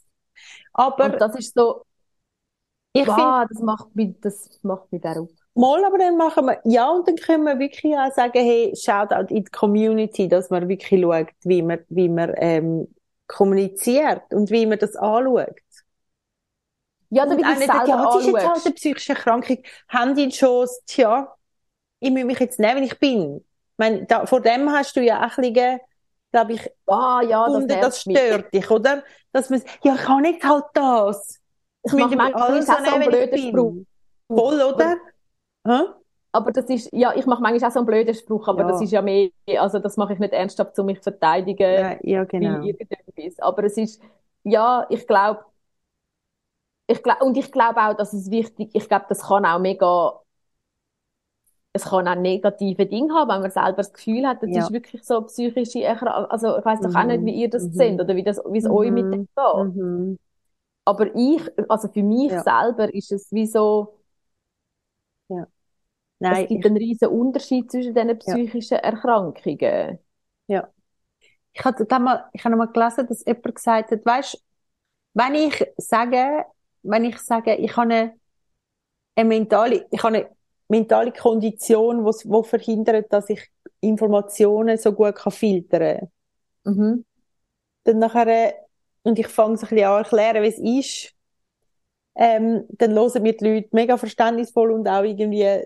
Aber 0.73 1.05
Und 1.05 1.21
das 1.21 1.35
ist 1.37 1.55
so, 1.55 1.83
ich 2.95 3.05
finde, 3.05 3.21
wow, 3.21 3.45
das 3.49 3.61
macht 3.61 3.95
mich, 3.95 4.15
das 4.23 4.59
macht 4.63 4.91
mich 4.91 5.03
verrückt. 5.03 5.35
mal, 5.55 5.85
aber 5.85 5.99
dann 5.99 6.17
machen 6.17 6.47
wir, 6.47 6.59
ja, 6.65 6.89
und 6.91 7.07
dann 7.07 7.17
können 7.17 7.45
wir 7.45 7.59
wirklich 7.59 7.95
auch 7.95 8.11
sagen, 8.13 8.39
hey, 8.43 8.73
Shoutout 8.75 9.29
in 9.35 9.45
die 9.45 9.51
Community, 9.51 10.29
dass 10.29 10.49
man 10.49 10.69
wirklich 10.69 11.03
schaut, 11.03 11.29
wie 11.43 11.61
man, 11.61 11.81
wie 11.91 12.09
man, 12.09 12.33
ähm, 12.37 12.89
kommuniziert 13.29 14.23
und 14.33 14.51
wie 14.51 14.65
man 14.67 14.79
das 14.79 14.97
anschaut. 14.97 15.57
Ja, 17.11 17.25
wie 17.37 17.45
auch 17.45 17.55
es 17.55 17.59
nicht, 17.59 17.67
selber 17.67 17.87
ja, 17.89 17.97
das 17.97 18.15
ist 18.15 18.27
jetzt 18.27 18.45
halt 18.45 18.65
eine 18.65 18.75
psychische 18.75 19.13
Erkrankung. 19.15 19.59
Haben 19.89 20.15
die 20.17 20.31
schon, 20.33 20.67
tja, 20.87 21.35
ich 22.01 22.11
muss 22.11 22.25
mich 22.25 22.39
jetzt 22.41 22.61
nehmen, 22.61 22.83
wie 22.83 22.87
ich 22.87 22.99
bin. 22.99 23.39
Ich 23.39 23.45
meine, 23.79 24.07
da, 24.07 24.27
vor 24.27 24.41
dem 24.43 24.71
hast 24.73 24.97
du 24.97 25.03
ja 25.03 25.27
auch 25.27 25.39
ein 25.39 25.53
bisschen, 25.53 25.81
glaube 26.33 26.55
ich, 26.55 26.71
Ah, 26.89 27.23
ja, 27.23 27.49
das 27.51 27.67
gefunden, 27.67 27.81
das 27.81 28.03
mich. 28.05 28.23
stört 28.23 28.55
dich, 28.55 28.71
oder? 28.71 29.05
Dass 29.33 29.51
man, 29.51 29.63
ja, 29.85 29.95
ich 29.95 30.03
kann 30.03 30.25
jetzt 30.25 30.45
halt 30.45 30.65
das. 30.75 31.41
Ich 31.85 31.93
Jetzt 31.93 31.99
mache 31.99 32.15
müssen 32.15 32.19
wir 32.19 32.35
manchmal 32.35 32.35
alle 32.37 32.63
auch 32.67 32.67
so 32.67 32.73
so 32.85 32.93
einen 32.93 33.05
nehmen, 33.05 33.13
wie 33.13 33.17
ich 33.25 33.31
blöden 33.31 33.39
bin. 33.39 33.87
Spruch. 34.29 34.37
Voll, 34.37 34.61
oder? 34.63 34.97
Hä? 35.67 35.81
Aber 36.33 36.53
das 36.53 36.67
ist, 36.67 36.91
ja, 36.93 37.15
ich 37.17 37.25
mache 37.27 37.41
manchmal 37.43 37.69
auch 37.71 37.73
so 37.73 37.79
einen 37.81 37.87
blöden 37.87 38.15
Spruch, 38.15 38.47
aber 38.49 38.65
Ja. 38.65 38.65
das 38.65 38.81
ist 38.81 38.91
ja 38.93 39.01
mehr, 39.03 39.31
also 39.59 39.79
das 39.79 39.97
mache 39.97 40.13
ich 40.13 40.19
nicht 40.19 40.35
ernsthaft, 40.35 40.79
um 40.79 40.87
mich 40.87 40.99
zu 41.01 41.05
verteidigen, 41.11 41.87
Ja, 41.89 41.99
ja, 42.03 42.25
wie 42.39 42.57
genau. 42.57 42.61
irgendetwas. 42.69 43.39
Aber 43.41 43.65
es 43.65 43.77
ist, 43.79 44.03
ja, 44.45 44.87
ich 44.91 45.07
glaube, 45.07 45.45
ich 46.89 47.03
glaube, 47.03 47.25
und 47.25 47.37
ich 47.37 47.51
glaube 47.53 47.81
auch, 47.83 47.95
dass 47.97 48.13
es 48.13 48.31
wichtig, 48.31 48.71
ich 48.75 48.89
glaube, 48.89 49.07
das 49.09 49.23
kann 49.23 49.45
auch 49.47 49.59
mega, 49.59 50.21
es 51.73 51.85
kann 51.85 52.09
auch 52.09 52.15
negative 52.17 52.87
Dinge 52.87 53.15
haben, 53.15 53.29
wenn 53.31 53.43
man 53.43 53.51
selber 53.51 53.77
das 53.77 53.93
Gefühl 53.93 54.27
hat, 54.27 54.43
das 54.43 54.55
Ja. 54.55 54.57
ist 54.57 54.73
wirklich 54.73 55.05
so 55.05 55.23
psychische 55.23 55.83
Erkrankung. 55.83 56.31
Also 56.31 56.59
ich 56.59 56.65
weiß 56.65 56.81
doch 56.81 56.95
auch 56.95 57.05
Mhm. 57.05 57.07
nicht, 57.07 57.25
wie 57.25 57.35
ihr 57.35 57.51
das 57.51 57.69
Mhm. 57.75 57.75
seht 57.77 58.01
oder 58.01 58.17
wie 58.17 58.23
das, 58.25 58.39
wie 58.51 58.59
es 58.59 58.69
euch 58.71 58.91
mit 58.93 59.13
Mhm. 59.13 59.13
dem 59.13 59.29
geht. 59.37 59.37
Mhm. 59.53 60.17
Aber 60.85 61.15
ich, 61.15 61.43
also 61.71 61.89
für 61.89 62.03
mich 62.03 62.33
Ja. 62.33 62.43
selber 62.43 62.93
ist 62.95 63.13
es 63.13 63.31
wie 63.33 63.47
so, 63.47 63.99
Nein, 66.19 66.47
es 66.47 66.47
gibt 66.47 66.65
ich, 66.65 66.67
einen 66.67 66.77
riesen 66.77 67.09
Unterschied 67.09 67.69
zwischen 67.71 67.95
diesen 67.95 68.17
psychischen 68.21 68.79
Erkrankungen. 68.79 69.99
ja. 70.49 70.71
Ich 71.55 71.63
da 71.89 71.99
mal, 71.99 72.29
ich 72.33 72.45
habe 72.45 72.57
noch 72.57 72.67
mal 72.67 72.73
gelesen, 72.73 73.07
dass 73.09 73.25
jemand 73.25 73.55
gesagt 73.55 73.91
hat, 73.91 74.05
weißt, 74.07 74.43
wenn 75.15 75.35
ich 75.35 75.67
sage, 75.79 76.45
wenn 76.87 77.05
ich 77.05 77.19
sage, 77.19 77.55
ich 77.57 77.77
habe 77.77 77.83
eine, 77.93 78.15
eine 79.15 79.29
mentale, 79.29 79.87
ich 79.91 80.03
habe 80.03 80.17
eine 80.17 80.31
mentale 80.69 81.13
Kondition, 81.13 82.05
wo, 82.05 82.11
wo 82.25 82.43
verhindert, 82.43 83.13
dass 83.13 83.31
ich 83.31 83.49
Informationen 83.81 84.79
so 84.79 84.93
gut 84.93 85.15
kann 85.17 85.33
filtern 85.33 86.09
kann. 86.65 86.75
Mhm. 86.75 87.05
dann 87.85 87.99
nachher, 88.01 88.27
äh, 88.29 88.55
und 89.05 89.19
ich 89.19 89.29
fange 89.29 89.57
so 89.59 89.67
ein 89.67 89.71
bisschen 89.71 89.87
an 89.89 89.99
erklären, 90.05 90.43
wie 90.43 90.49
es 90.49 90.87
ist, 90.87 91.15
ähm, 92.17 92.65
dann 92.71 92.95
hören 92.95 93.23
mir 93.23 93.37
die 93.37 93.45
Leute 93.45 93.69
mega 93.73 93.97
verständnisvoll 93.97 94.73
und 94.73 94.89
auch 94.89 95.05
irgendwie 95.05 95.65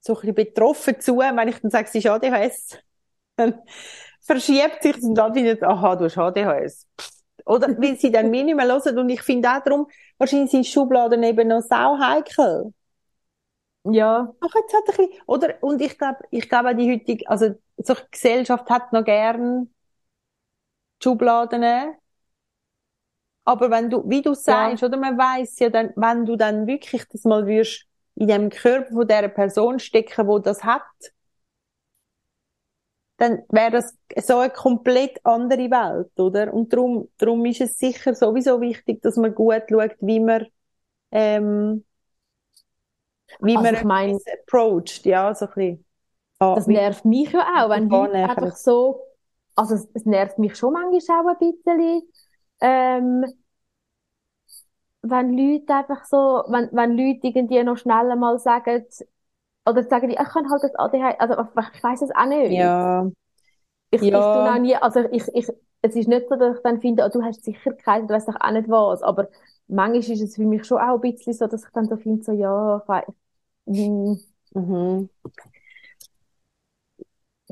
so 0.00 0.14
ein 0.14 0.20
bisschen 0.20 0.34
betroffen 0.34 1.00
zu, 1.00 1.18
wenn 1.18 1.48
ich 1.48 1.58
dann 1.60 1.70
sage, 1.70 1.88
es 1.88 1.94
ist 1.94 2.06
ADHS. 2.06 2.78
Dann 3.36 3.62
verschiebt 4.20 4.82
sich 4.82 5.02
und 5.02 5.14
dann 5.14 5.32
findet, 5.32 5.62
aha, 5.62 5.96
du 5.96 6.04
hast 6.04 6.18
ADHS. 6.18 6.86
Pff. 7.00 7.11
Oder 7.44 7.68
weil 7.80 7.96
sie 7.96 8.10
dann 8.10 8.30
mir 8.30 8.44
nicht 8.44 8.56
mehr 8.56 8.66
hören. 8.66 8.98
Und 8.98 9.08
ich 9.08 9.22
finde 9.22 9.50
auch 9.50 9.62
darum, 9.62 9.88
wahrscheinlich 10.18 10.50
sind 10.50 10.66
Schubladen 10.66 11.22
eben 11.22 11.48
noch 11.48 11.62
sau 11.62 11.98
heikel. 11.98 12.72
Ja. 13.84 14.32
Ach, 14.40 14.54
jetzt 14.54 14.74
hat 14.74 14.82
ein 14.88 15.08
bisschen, 15.08 15.22
oder, 15.26 15.54
und 15.60 15.80
ich 15.80 15.98
glaube, 15.98 16.18
ich 16.30 16.48
glaube 16.48 16.70
auch 16.70 16.76
die 16.76 16.90
heutige, 16.90 17.28
also, 17.28 17.54
so 17.78 17.94
eine 17.94 18.06
Gesellschaft 18.10 18.70
hat 18.70 18.92
noch 18.92 19.04
gern 19.04 19.72
Schubladen. 21.02 21.96
Aber 23.44 23.70
wenn 23.70 23.90
du, 23.90 24.08
wie 24.08 24.22
du 24.22 24.34
sagst, 24.34 24.82
ja. 24.82 24.88
oder 24.88 24.96
man 24.96 25.18
weiß 25.18 25.58
ja 25.58 25.68
dann, 25.68 25.92
wenn 25.96 26.24
du 26.24 26.36
dann 26.36 26.66
wirklich 26.68 27.04
das 27.08 27.24
mal 27.24 27.46
würdest 27.46 27.86
in 28.14 28.28
dem 28.28 28.50
Körper 28.50 28.92
von 28.92 29.08
der 29.08 29.26
Person 29.28 29.80
stecken, 29.80 30.28
wo 30.28 30.38
das 30.38 30.62
hat, 30.62 30.82
dann 33.22 33.44
wäre 33.50 33.70
das 33.70 33.96
so 34.26 34.38
eine 34.38 34.50
komplett 34.50 35.20
andere 35.22 35.70
Welt, 35.70 36.18
oder? 36.18 36.52
Und 36.52 36.72
darum, 36.72 37.08
darum 37.18 37.44
ist 37.46 37.60
es 37.60 37.78
sicher 37.78 38.16
sowieso 38.16 38.60
wichtig, 38.60 39.00
dass 39.00 39.16
man 39.16 39.32
gut 39.32 39.62
schaut, 39.70 39.94
wie 40.00 40.18
man, 40.18 40.48
ähm, 41.12 41.84
wie 43.38 43.56
also 43.56 43.62
man 43.62 43.74
ich 43.76 43.84
mein, 43.84 44.18
approacht, 44.40 45.06
ja, 45.06 45.32
so 45.36 45.46
ein 45.46 45.52
bisschen. 45.54 45.84
Ah, 46.40 46.56
das 46.56 46.66
nervt 46.66 47.04
mich 47.04 47.30
ja 47.30 47.64
auch, 47.64 47.70
wenn 47.70 47.88
Leute 47.88 48.14
einfach 48.14 48.56
so, 48.56 49.00
also 49.54 49.76
es, 49.76 49.88
es, 49.94 50.04
nervt 50.04 50.40
mich 50.40 50.56
schon 50.56 50.72
manchmal 50.72 51.24
auch 51.24 51.28
ein 51.28 51.38
bisschen, 51.38 52.02
ähm, 52.60 53.24
wenn 55.02 55.38
Leute 55.38 55.72
einfach 55.72 56.04
so, 56.06 56.42
wenn, 56.48 56.70
wenn 56.72 56.96
Leute 56.96 57.28
irgendwie 57.28 57.62
noch 57.62 57.76
schnell 57.76 58.16
mal 58.16 58.40
sagen, 58.40 58.84
oder 59.66 59.82
sagen 59.84 60.08
die, 60.08 60.16
ich 60.16 60.28
kann 60.28 60.50
halt 60.50 60.62
das 60.62 60.74
ADHD, 60.74 61.20
also 61.20 61.34
ich 61.74 61.82
weiß 61.82 62.02
es 62.02 62.10
auch 62.14 62.26
nicht. 62.26 62.52
Ja. 62.52 63.10
Ich, 63.90 64.00
ja. 64.02 64.06
ich 64.06 64.12
tue 64.12 64.52
auch 64.54 64.58
nie, 64.58 64.76
also 64.76 65.00
ich, 65.10 65.28
ich, 65.34 65.48
es 65.82 65.96
ist 65.96 66.08
nicht 66.08 66.28
so, 66.28 66.36
dass 66.36 66.56
ich 66.56 66.62
dann 66.62 66.80
finde, 66.80 67.04
oh, 67.04 67.08
du 67.08 67.22
hast 67.22 67.44
Sicherheit, 67.44 68.04
du 68.04 68.14
weißt 68.14 68.28
doch 68.28 68.40
auch 68.40 68.50
nicht 68.52 68.68
was, 68.68 69.02
aber 69.02 69.28
manchmal 69.68 69.96
ist 69.96 70.22
es 70.22 70.36
für 70.36 70.44
mich 70.44 70.64
schon 70.64 70.78
auch 70.78 70.94
ein 70.94 71.00
bisschen 71.00 71.34
so, 71.34 71.46
dass 71.46 71.64
ich 71.64 71.70
dann 71.72 71.88
so 71.88 71.96
finde, 71.96 72.22
so, 72.24 72.32
ja, 72.32 72.82
ich, 73.66 73.76
hm. 73.76 74.20
mhm. 74.54 75.08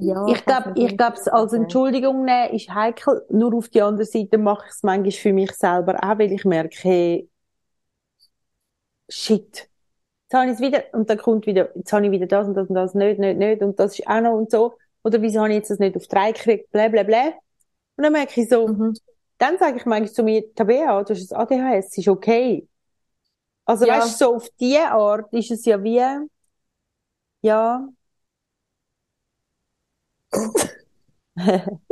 Ja, 0.02 0.26
ich 0.28 0.44
glaube, 0.46 0.72
ich 0.76 0.96
glaube, 0.96 1.32
als 1.32 1.52
Entschuldigung 1.52 2.24
nehmen 2.24 2.54
ist 2.54 2.72
heikel. 2.72 3.22
Nur 3.28 3.54
auf 3.54 3.68
die 3.68 3.82
andere 3.82 4.06
Seite 4.06 4.38
mache 4.38 4.64
ich 4.66 4.72
es 4.72 4.82
manchmal 4.82 5.10
für 5.12 5.32
mich 5.34 5.52
selber 5.52 5.96
auch, 6.02 6.18
weil 6.18 6.32
ich 6.32 6.44
merke, 6.46 6.74
hey, 6.80 7.30
shit, 9.10 9.69
jetzt 10.30 10.38
habe 10.38 10.46
ich 10.46 10.52
es 10.52 10.60
wieder, 10.60 10.84
und 10.92 11.10
dann 11.10 11.18
kommt 11.18 11.46
wieder, 11.46 11.70
jetzt 11.74 11.92
habe 11.92 12.06
ich 12.06 12.12
wieder 12.12 12.26
das 12.26 12.46
und 12.46 12.54
das 12.54 12.68
und 12.68 12.76
das, 12.76 12.94
nicht, 12.94 13.18
nicht, 13.18 13.36
nicht, 13.36 13.62
und 13.62 13.80
das 13.80 13.98
ist 13.98 14.06
auch 14.06 14.20
noch 14.20 14.34
und 14.34 14.50
so. 14.50 14.76
Oder 15.02 15.20
wieso 15.22 15.40
habe 15.40 15.48
ich 15.50 15.56
jetzt 15.56 15.70
das 15.70 15.80
nicht 15.80 15.96
auf 15.96 16.06
drei 16.06 16.30
gekriegt, 16.32 16.70
bla, 16.70 16.88
bla, 16.88 17.02
bla. 17.02 17.32
Und 17.96 18.04
dann 18.04 18.12
merke 18.12 18.40
ich 18.40 18.48
so, 18.48 18.68
mhm. 18.68 18.94
dann 19.38 19.58
sage 19.58 19.78
ich 19.78 19.86
manchmal 19.86 20.12
zu 20.12 20.22
mir, 20.22 20.54
Tabea, 20.54 21.02
du 21.02 21.14
hast 21.14 21.32
ein 21.32 21.40
ADHS, 21.40 21.86
es 21.88 21.98
ist 21.98 22.08
okay. 22.08 22.68
Also 23.64 23.86
ja. 23.86 23.98
weißt 23.98 24.20
du, 24.20 24.24
so 24.24 24.36
auf 24.36 24.48
die 24.60 24.78
Art 24.78 25.32
ist 25.32 25.50
es 25.50 25.64
ja 25.64 25.82
wie, 25.82 26.00
ja, 27.42 27.88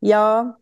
ja, 0.00 0.58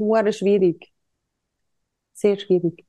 Hure 0.00 0.32
schwierig. 0.32 0.92
Sehr 2.12 2.38
schwierig. 2.38 2.84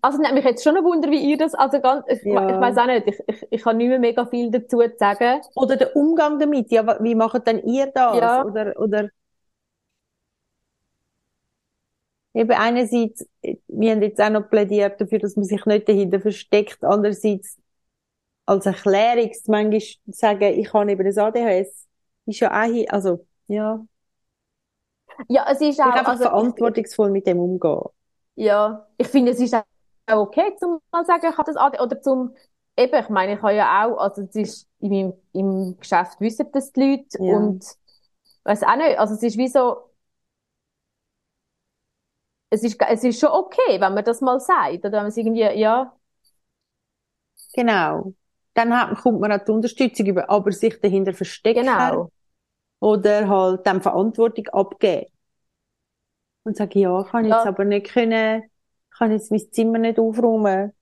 Also 0.00 0.18
nimmt 0.18 0.34
mich 0.34 0.44
jetzt 0.44 0.64
schon 0.64 0.76
ein 0.76 0.84
Wunder, 0.84 1.10
wie 1.10 1.30
ihr 1.30 1.36
das, 1.36 1.54
also 1.54 1.80
ganz, 1.80 2.04
ich, 2.08 2.22
ja. 2.24 2.48
ich 2.48 2.60
weiß 2.60 2.76
auch 2.78 2.86
nicht, 2.86 3.06
ich, 3.06 3.18
ich, 3.28 3.46
ich 3.50 3.62
kann 3.62 3.76
nicht 3.76 3.88
mehr 3.88 3.98
mega 4.00 4.26
viel 4.26 4.50
dazu 4.50 4.82
sagen. 4.96 5.40
Oder 5.54 5.76
der 5.76 5.94
Umgang 5.94 6.38
damit, 6.38 6.70
ja, 6.72 7.02
wie 7.02 7.14
macht 7.14 7.46
denn 7.46 7.62
ihr 7.64 7.86
das? 7.86 8.16
Ja. 8.16 8.44
Oder, 8.44 8.78
oder, 8.80 9.08
eben 12.34 12.50
einerseits, 12.50 13.26
wir 13.68 13.92
haben 13.92 14.02
jetzt 14.02 14.20
auch 14.20 14.30
noch 14.30 14.50
plädiert 14.50 15.00
dafür, 15.00 15.20
dass 15.20 15.36
man 15.36 15.44
sich 15.44 15.64
nicht 15.64 15.88
dahinter 15.88 16.20
versteckt, 16.20 16.82
andererseits 16.82 17.56
als 18.46 18.66
Erklärung 18.66 19.30
manchmal 19.46 19.80
sagen, 20.06 20.58
ich 20.58 20.72
habe 20.72 20.90
eben 20.90 21.04
das 21.04 21.18
ADHS, 21.18 21.86
ist 22.26 22.40
ja 22.40 22.50
auch, 22.50 22.66
hier, 22.66 22.92
also, 22.92 23.26
ja. 23.46 23.84
Ja, 25.28 25.46
es 25.50 25.60
ist 25.60 25.80
auch, 25.80 25.86
einfach 25.86 26.08
also, 26.12 26.24
verantwortungsvoll 26.24 27.10
mit 27.10 27.26
dem 27.26 27.38
umgehen. 27.38 27.82
Ja, 28.36 28.86
ich 28.96 29.08
finde, 29.08 29.32
es 29.32 29.40
ist 29.40 29.54
auch 29.54 29.64
okay, 30.06 30.54
zum 30.58 30.80
mal 30.90 31.04
sagen, 31.04 31.26
ich 31.30 31.38
habe 31.38 31.52
das 31.52 31.56
ADHS, 31.56 31.80
oder 31.80 32.02
zum, 32.02 32.34
eben, 32.76 32.94
ich 32.94 33.08
meine, 33.08 33.34
ich 33.34 33.42
habe 33.42 33.54
ja 33.54 33.86
auch, 33.86 33.98
also 33.98 34.22
es 34.22 34.34
ist, 34.34 34.68
in 34.80 34.90
meinem, 34.90 35.12
im 35.32 35.76
Geschäft 35.78 36.20
wissen 36.20 36.46
das 36.52 36.72
die 36.72 36.80
Leute 36.80 37.24
ja. 37.24 37.36
und, 37.36 37.64
weiß 38.44 38.62
auch 38.64 38.76
nicht, 38.76 38.98
also 38.98 39.14
es 39.14 39.22
ist 39.22 39.38
wie 39.38 39.48
so, 39.48 39.90
es 42.50 42.62
ist, 42.62 42.80
es 42.80 43.04
ist 43.04 43.20
schon 43.20 43.30
okay, 43.30 43.80
wenn 43.80 43.94
man 43.94 44.04
das 44.04 44.20
mal 44.20 44.40
sagt, 44.40 44.78
oder 44.78 44.92
wenn 44.92 44.98
man 44.98 45.06
es 45.06 45.16
irgendwie, 45.16 45.40
ja. 45.58 45.92
Genau. 47.54 48.12
Dann 48.54 48.78
hat, 48.78 48.98
kommt 48.98 49.20
man 49.20 49.32
auch 49.32 49.44
die 49.44 49.50
Unterstützung 49.50 50.06
über, 50.06 50.30
aber 50.30 50.52
sich 50.52 50.80
dahinter 50.80 51.12
verstecken. 51.12 51.62
Genau. 51.62 52.10
Oder 52.80 53.28
halt 53.28 53.66
dann 53.66 53.82
Verantwortung 53.82 54.46
abgeben. 54.48 55.10
Und 56.44 56.56
sagen, 56.56 56.78
ja, 56.78 57.02
kann 57.04 57.24
ich 57.24 57.30
ja. 57.30 57.38
jetzt 57.38 57.46
aber 57.46 57.64
nicht 57.64 57.88
können, 57.88 58.42
kann 58.90 59.10
jetzt 59.10 59.30
mein 59.30 59.50
Zimmer 59.50 59.78
nicht 59.78 59.98
aufräumen. 59.98 60.72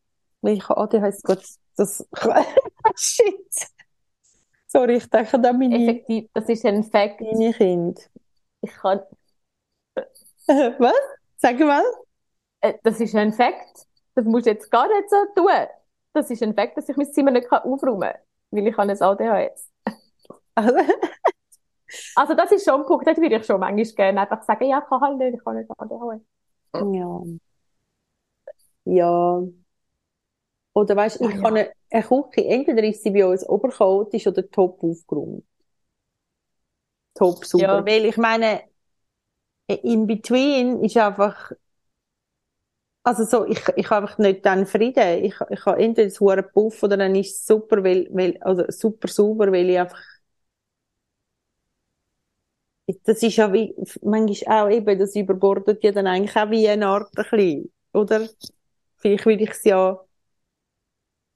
Weil 0.41 0.57
ich 0.57 0.69
ADHS, 0.69 1.23
Gott, 1.23 1.45
das, 1.77 2.07
shit. 2.97 3.73
Sorry, 4.67 4.97
ich 4.97 5.09
denke 5.09 5.39
da 5.39 5.53
meine, 5.53 5.77
Effektiv, 5.77 6.31
das 6.33 6.49
ist 6.49 6.65
ein 6.65 6.83
Fakt. 6.83 7.21
Meine 7.21 7.53
Kinder. 7.53 8.01
Ich 8.63 8.73
kann, 8.73 9.01
was? 10.47 10.95
Sag 11.37 11.61
mal. 11.61 11.83
Äh, 12.61 12.75
das 12.83 13.01
ist 13.01 13.15
ein 13.15 13.33
Fakt. 13.33 13.87
Das 14.15 14.25
musst 14.25 14.47
du 14.47 14.51
jetzt 14.51 14.71
gar 14.71 14.89
nicht 14.89 15.11
so 15.11 15.17
tun. 15.35 15.51
Das 16.13 16.31
ist 16.31 16.43
ein 16.43 16.55
Fakt, 16.55 16.77
dass 16.77 16.89
ich 16.89 16.97
mein 16.97 17.13
Zimmer 17.13 17.31
nicht 17.31 17.51
aufräumen 17.51 18.01
kann, 18.01 18.21
weil 18.51 18.67
ich 18.67 18.77
habe 18.77 18.93
ein 18.93 19.03
ADHS. 19.03 19.71
also 22.15 22.35
das 22.35 22.53
ist 22.53 22.65
schon 22.65 22.81
ein 22.81 22.87
Punkt, 22.87 23.07
da 23.07 23.17
würde 23.17 23.37
ich 23.37 23.47
schon 23.47 23.61
manchmal 23.61 23.85
gerne 23.95 24.21
einfach 24.23 24.43
sagen, 24.43 24.65
ja, 24.67 24.81
kann 24.81 25.01
halt 25.01 25.19
nicht, 25.19 25.35
ich 25.35 25.45
kann 25.45 25.57
nicht 25.57 25.71
ADHS. 25.79 26.23
Ja. 26.75 27.23
Ja. 28.85 29.43
Oder 30.75 30.97
weißt 30.97 31.21
du, 31.21 31.29
ich 31.29 31.35
ja, 31.35 31.41
kann 31.43 31.57
eine, 31.57 31.73
eine 31.91 32.03
Küche, 32.03 32.47
entweder 32.47 32.85
ist 32.85 33.03
sie 33.03 33.11
bei 33.11 33.27
uns 33.27 33.47
oberchaotisch 33.49 34.27
oder 34.27 34.49
top 34.51 34.83
aufgeräumt. 34.83 35.45
Top 37.15 37.45
super. 37.45 37.63
Ja. 37.65 37.87
Weil 37.87 38.05
ich 38.07 38.17
meine, 38.17 38.63
in 39.83 40.07
between 40.07 40.83
ist 40.85 40.97
einfach, 40.97 41.53
also 43.05 43.25
so, 43.25 43.47
ich, 43.47 43.61
ich 43.77 43.91
habe 43.91 44.03
einfach 44.07 44.19
nicht 44.19 44.45
dann 44.47 44.67
Frieden. 44.67 45.25
Ich, 45.25 45.35
ich 45.51 45.67
habe 45.67 45.83
entweder 45.83 46.09
das 46.09 46.21
hohe 46.21 46.43
Puff 46.43 46.83
oder 46.83 46.97
dann 46.97 47.15
ist 47.17 47.35
es 47.37 47.47
super, 47.47 47.83
weil, 47.83 48.09
weil, 48.13 48.39
also 48.41 48.65
super 48.69 49.09
sauber, 49.09 49.51
weil 49.53 49.69
ich 49.71 49.79
einfach, 49.79 50.01
das 53.05 53.23
ist 53.23 53.37
ja 53.37 53.53
wie, 53.53 53.75
manchmal 54.03 54.63
auch 54.65 54.71
eben, 54.71 54.99
das 54.99 55.15
überbordet 55.17 55.83
ja 55.85 55.93
dann 55.93 56.07
eigentlich 56.07 56.37
auch 56.37 56.51
wie 56.51 56.69
eine 56.69 56.87
Art 56.87 57.11
ein 57.17 57.25
bisschen, 57.31 57.73
oder? 57.93 58.29
Vielleicht 58.99 59.27
will 59.27 59.41
ich 59.41 59.51
es 59.51 59.65
ja 59.65 60.01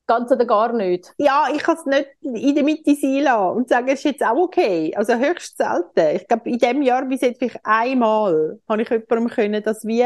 Ganz 0.08 0.30
oder 0.30 0.44
gar 0.44 0.72
nicht? 0.72 1.12
Ja, 1.18 1.48
ich 1.52 1.62
kann 1.64 1.76
es 1.76 1.84
nicht 1.84 2.08
in 2.22 2.54
der 2.54 2.62
Mitte 2.62 2.94
sein 2.94 3.24
lassen 3.24 3.56
und 3.56 3.68
sagen, 3.68 3.88
es 3.88 3.94
ist 4.00 4.04
jetzt 4.04 4.22
auch 4.24 4.36
okay. 4.36 4.94
Also 4.94 5.14
höchst 5.14 5.56
selten. 5.56 6.16
Ich 6.16 6.28
glaube, 6.28 6.48
in 6.48 6.58
dem 6.58 6.82
Jahr 6.82 7.04
bis 7.06 7.22
jetzt 7.22 7.38
vielleicht 7.38 7.58
einmal 7.64 8.60
habe 8.68 8.82
ich 8.82 8.88
jemandem 8.88 9.28
können, 9.28 9.62
das 9.64 9.84
wie 9.84 10.04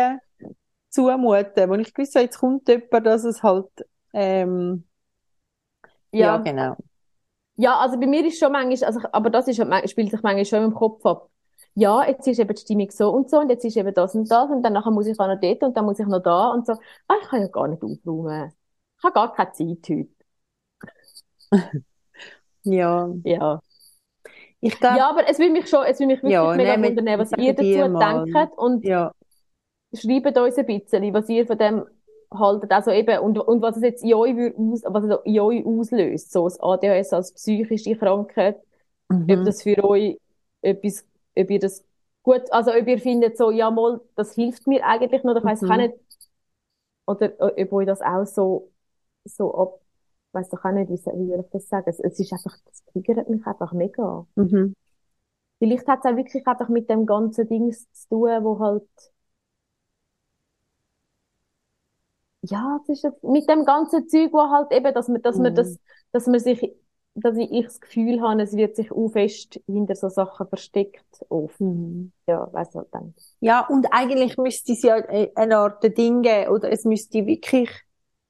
zumuten, 0.88 1.68
wo 1.68 1.74
ich 1.74 1.92
gewusst 1.92 2.14
habe, 2.14 2.24
jetzt 2.24 2.38
kommt 2.38 2.66
jemand, 2.68 3.06
dass 3.06 3.24
es 3.24 3.42
halt, 3.42 3.68
ähm, 4.14 4.84
ja. 6.12 6.36
ja, 6.36 6.38
genau. 6.38 6.76
Ja, 7.60 7.76
also 7.76 8.00
bei 8.00 8.06
mir 8.06 8.24
ist 8.24 8.38
schon 8.38 8.52
manchmal, 8.52 8.88
also, 8.88 9.00
aber 9.12 9.28
das 9.28 9.46
ist, 9.46 9.56
spielt 9.90 10.10
sich 10.10 10.22
manchmal 10.22 10.46
schon 10.46 10.64
im 10.64 10.74
Kopf 10.74 11.04
ab. 11.04 11.28
Ja, 11.74 12.06
jetzt 12.08 12.26
ist 12.26 12.38
eben 12.38 12.54
die 12.54 12.60
Stimmung 12.60 12.90
so 12.90 13.10
und 13.10 13.28
so 13.28 13.38
und 13.38 13.50
jetzt 13.50 13.66
ist 13.66 13.76
eben 13.76 13.92
das 13.92 14.14
und 14.14 14.30
das 14.30 14.50
und 14.50 14.62
dann 14.62 14.72
nachher 14.72 14.90
muss 14.90 15.06
ich 15.06 15.20
auch 15.20 15.26
noch 15.26 15.38
dort 15.38 15.62
und 15.62 15.76
dann 15.76 15.84
muss 15.84 15.98
ich 15.98 16.06
noch 16.06 16.22
da 16.22 16.52
und 16.52 16.66
so. 16.66 16.72
Ah, 17.06 17.16
ich 17.20 17.28
kann 17.28 17.42
ja 17.42 17.48
gar 17.48 17.68
nicht 17.68 17.82
aufräumen. 17.82 18.52
Ich 18.96 19.04
habe 19.04 19.12
gar 19.12 19.34
keine 19.34 19.52
Zeit 19.52 19.88
heute. 19.90 20.08
ja. 22.62 23.10
Ja. 23.24 23.60
Ich 24.60 24.78
glaub, 24.80 24.96
ja, 24.96 25.10
aber 25.10 25.28
es 25.28 25.38
will 25.38 25.50
mich 25.50 25.68
schon, 25.68 25.84
es 25.84 26.00
will 26.00 26.06
mich 26.06 26.22
wirklich 26.22 26.32
ja, 26.32 26.54
mega 26.54 26.78
nee, 26.78 26.96
wundern, 26.96 27.18
was 27.18 27.32
ihr 27.32 27.54
dazu 27.54 28.32
denkt 28.32 28.56
und 28.56 28.84
ja. 28.86 29.12
schreibt 29.94 30.38
uns 30.38 30.56
ein 30.56 30.66
bisschen, 30.66 31.12
was 31.12 31.28
ihr 31.28 31.46
von 31.46 31.58
dem 31.58 31.84
haltet, 32.32 32.70
also 32.72 32.90
eben, 32.90 33.18
und, 33.20 33.38
und 33.38 33.62
was 33.62 33.76
es 33.76 33.82
jetzt 33.82 34.04
in 34.04 34.14
euch, 34.14 34.54
aus, 34.56 34.82
was 34.86 35.04
es 35.04 35.18
in 35.24 35.40
euch 35.40 35.66
auslöst, 35.66 36.32
so 36.32 36.44
das 36.44 36.60
ADHS 36.60 37.12
als 37.12 37.32
psychische 37.34 37.96
Krankheit, 37.96 38.60
mhm. 39.08 39.26
ob 39.30 39.44
das 39.44 39.62
für 39.62 39.82
euch 39.84 40.18
etwas, 40.62 41.04
ob 41.36 41.50
ihr 41.50 41.58
das 41.58 41.84
gut, 42.22 42.42
also 42.52 42.72
ob 42.72 42.86
ihr 42.86 42.98
findet 42.98 43.36
so, 43.36 43.50
ja 43.50 43.70
mal, 43.70 44.00
das 44.14 44.34
hilft 44.34 44.66
mir 44.66 44.84
eigentlich 44.86 45.24
noch, 45.24 45.36
ich 45.36 45.44
weiss 45.44 45.62
mhm. 45.62 45.76
nicht, 45.76 45.94
oder 47.06 47.32
ob 47.38 47.72
euch 47.72 47.86
das 47.86 48.00
auch 48.00 48.24
so 48.24 48.70
so 49.24 49.54
ab, 49.54 49.80
weiß 50.32 50.48
doch 50.50 50.64
auch 50.64 50.72
nicht, 50.72 50.90
wie, 50.90 50.94
wie 50.94 51.28
soll 51.28 51.40
ich 51.40 51.50
das 51.50 51.68
sagen? 51.68 51.88
Es, 51.88 52.00
es 52.00 52.18
ist 52.18 52.32
einfach, 52.32 52.56
das 52.64 52.84
triggert 52.86 53.28
mich 53.28 53.46
einfach 53.46 53.72
mega. 53.72 54.26
Mhm. 54.36 54.74
vielleicht 55.58 55.86
hat 55.88 56.00
es 56.04 56.10
auch 56.10 56.16
wirklich 56.16 56.46
einfach 56.46 56.68
mit 56.68 56.88
dem 56.88 57.06
ganzen 57.06 57.48
Ding 57.48 57.70
zu 57.72 58.08
tun, 58.08 58.44
wo 58.44 58.58
halt, 58.58 58.88
ja, 62.42 62.78
es 62.82 62.88
ist 62.88 63.02
jetzt 63.04 63.22
mit 63.24 63.48
dem 63.48 63.64
ganzen 63.64 64.08
Zeug, 64.08 64.32
wo 64.32 64.40
halt 64.50 64.72
eben, 64.72 64.92
dass 64.94 65.08
man, 65.08 65.22
dass 65.22 65.36
man 65.36 65.54
das, 65.54 65.78
dass 66.12 66.26
man 66.26 66.40
sich, 66.40 66.72
dass 67.14 67.36
ich, 67.36 67.50
ich 67.52 67.66
das 67.66 67.80
Gefühl 67.80 68.20
habe, 68.22 68.42
es 68.42 68.56
wird 68.56 68.76
sich 68.76 68.90
auch 68.92 69.08
fest 69.10 69.60
hinter 69.66 69.94
so 69.94 70.08
Sachen 70.08 70.48
versteckt 70.48 71.04
oft. 71.28 71.60
Mhm. 71.60 72.12
Ja, 72.26 72.48
weiss 72.52 72.74
halt 72.74 72.88
dann. 72.92 73.14
Ja, 73.40 73.66
und 73.66 73.86
eigentlich 73.92 74.36
müsste 74.38 74.72
es 74.72 74.82
ja 74.82 74.96
äh, 74.96 75.30
eine 75.34 75.58
Art 75.58 75.82
Ding 75.96 76.22
geben, 76.22 76.50
oder 76.50 76.70
es 76.70 76.84
müsste 76.84 77.26
wirklich, 77.26 77.70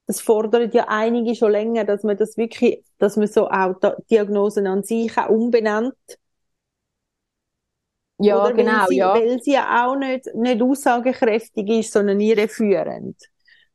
das 0.07 0.21
fordert 0.21 0.75
ja 0.75 0.87
einige 0.89 1.35
schon 1.37 1.53
länger, 1.53 1.85
dass 1.85 2.03
man 2.03 2.17
das 2.17 2.37
wirklich, 2.37 2.83
dass 2.99 3.17
man 3.17 3.29
so 3.29 3.49
auch 3.49 3.75
Diagnosen 4.11 4.67
an 4.67 4.83
sich 4.83 5.17
auch 5.17 5.29
umbenennt. 5.29 5.95
Ja, 8.19 8.45
oder 8.45 8.55
genau, 8.55 8.73
weil 8.73 8.87
sie, 8.89 8.97
ja. 8.97 9.15
Weil 9.15 9.43
sie 9.43 9.53
ja 9.53 9.87
auch 9.87 9.97
nicht, 9.97 10.27
nicht 10.35 10.61
aussagekräftig 10.63 11.69
ist, 11.71 11.93
sondern 11.93 12.21
irreführend. 12.21 13.17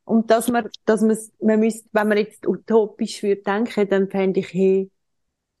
Und 0.06 0.30
dass 0.32 0.48
man, 0.50 0.70
dass 0.86 1.02
man, 1.02 1.18
man 1.42 1.60
müsste, 1.60 1.88
wenn 1.92 2.08
man 2.08 2.18
jetzt 2.18 2.48
utopisch 2.48 3.24
würde 3.24 3.42
denken, 3.42 3.88
dann 3.90 4.10
fände 4.10 4.40
ich, 4.40 4.54
hey, 4.54 4.90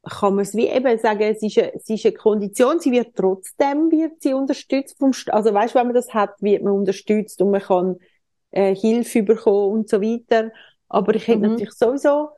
kann 0.08 0.34
man 0.36 0.44
es 0.44 0.54
wie 0.54 0.68
eben 0.68 0.98
sagen, 0.98 1.22
es 1.22 1.42
ist 1.42 1.58
eine, 1.58 1.74
es 1.74 1.88
ist 1.90 2.06
eine 2.06 2.14
Kondition, 2.14 2.80
sie 2.80 2.92
wird 2.92 3.16
trotzdem, 3.16 3.90
wird 3.90 4.22
sie 4.22 4.34
unterstützt 4.34 4.98
vom, 4.98 5.10
St- 5.12 5.30
also 5.30 5.52
weißt, 5.52 5.74
wenn 5.74 5.86
man 5.86 5.94
das 5.94 6.14
hat, 6.14 6.30
wird 6.42 6.62
man 6.62 6.74
unterstützt 6.74 7.42
und 7.42 7.50
man 7.50 7.62
kann, 7.62 7.96
äh, 8.52 8.74
Hilfe 8.74 9.22
bekommen 9.24 9.72
und 9.80 9.88
so 9.90 10.00
weiter. 10.02 10.52
Aber 10.88 11.14
ich 11.14 11.26
hätte 11.28 11.42
Mhm. 11.42 11.44
natürlich 11.44 11.72
sowieso 11.74 12.30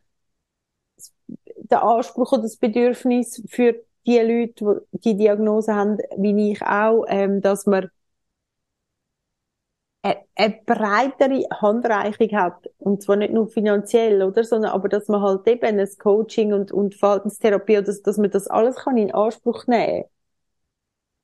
den 1.56 1.78
Anspruch 1.78 2.32
oder 2.32 2.42
das 2.42 2.56
Bedürfnis 2.56 3.42
für 3.48 3.74
die 4.06 4.18
Leute, 4.18 4.86
die 4.92 5.00
die 5.00 5.16
Diagnose 5.16 5.74
haben, 5.74 5.98
wie 6.16 6.52
ich 6.52 6.62
auch, 6.62 7.04
ähm, 7.08 7.40
dass 7.40 7.66
man 7.66 7.90
eine, 10.02 10.18
eine 10.36 10.60
breitere 10.66 11.44
Handreichung 11.60 12.30
hat. 12.38 12.68
Und 12.78 13.02
zwar 13.02 13.16
nicht 13.16 13.32
nur 13.32 13.48
finanziell, 13.48 14.22
oder, 14.22 14.44
sondern 14.44 14.72
aber, 14.72 14.88
dass 14.88 15.08
man 15.08 15.22
halt 15.22 15.46
eben 15.48 15.78
ein 15.78 15.88
Coaching 15.98 16.52
und, 16.52 16.72
und 16.72 16.94
Verhaltenstherapie, 16.94 17.82
dass, 17.82 18.02
dass 18.02 18.18
man 18.18 18.30
das 18.30 18.48
alles 18.48 18.76
kann 18.76 18.96
in 18.96 19.12
Anspruch 19.14 19.66
nehmen 19.66 20.04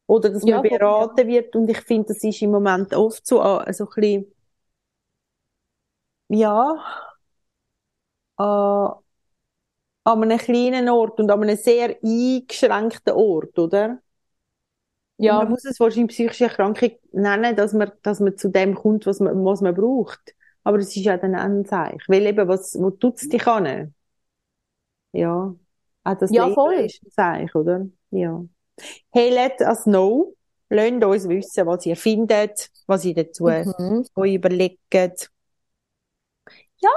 Oder 0.06 0.30
dass 0.30 0.46
Ja, 0.46 0.60
man 0.60 0.62
beraten 0.62 1.26
wird. 1.28 1.54
Und 1.56 1.68
ich 1.70 1.80
finde, 1.82 2.08
das 2.08 2.22
ist 2.24 2.40
im 2.42 2.50
Moment 2.52 2.94
oft 2.94 3.26
so, 3.26 3.42
äh, 3.42 3.72
so 3.72 3.84
ein 3.84 3.90
bisschen, 3.94 4.32
ja, 6.28 6.76
an, 8.36 9.02
an 10.04 10.22
einem 10.22 10.38
kleinen 10.38 10.88
Ort 10.88 11.20
und 11.20 11.30
an 11.30 11.42
einem 11.42 11.56
sehr 11.58 11.96
eingeschränkten 12.02 13.12
Ort, 13.14 13.58
oder? 13.58 14.00
Und 15.16 15.24
Ja, 15.26 15.38
man 15.38 15.48
muss 15.50 15.64
es 15.64 15.78
wahrscheinlich 15.80 16.14
psychische 16.16 16.44
Erkrankung 16.44 16.90
nennen, 17.12 17.56
dass 17.56 17.72
man, 17.72 17.92
dass 18.02 18.20
man 18.20 18.36
zu 18.36 18.48
dem 18.50 18.74
kommt, 18.74 19.06
was 19.06 19.20
man, 19.20 19.44
was 19.44 19.60
man 19.60 19.74
braucht. 19.74 20.34
Aber 20.64 20.78
es 20.78 20.96
ist 20.96 21.04
ja 21.04 21.16
dann 21.16 21.34
ein 21.34 21.64
Zeichen. 21.64 22.00
Weil 22.08 22.26
eben, 22.26 22.48
was, 22.48 22.74
wo 22.80 22.90
tut's 22.90 23.28
dich 23.28 23.46
an? 23.46 23.94
Ja. 25.12 25.54
Auch 26.04 26.14
das 26.18 26.30
Ja, 26.32 26.50
voll. 26.50 26.74
ist 26.74 27.02
ein 27.02 27.10
Zeichen, 27.10 27.56
oder? 27.58 27.86
Ja. 28.10 28.44
Hey, 29.12 29.30
let 29.30 29.60
us 29.60 29.84
know. 29.84 30.34
Lasst 30.70 31.04
uns 31.04 31.28
wissen, 31.28 31.66
was 31.66 31.86
ihr 31.86 31.96
findet, 31.96 32.70
was 32.86 33.04
ihr 33.04 33.14
dazu 33.14 33.44
mhm. 33.44 34.04
euch 34.16 34.34
überlegt. 34.34 34.80
Ja, 36.78 36.90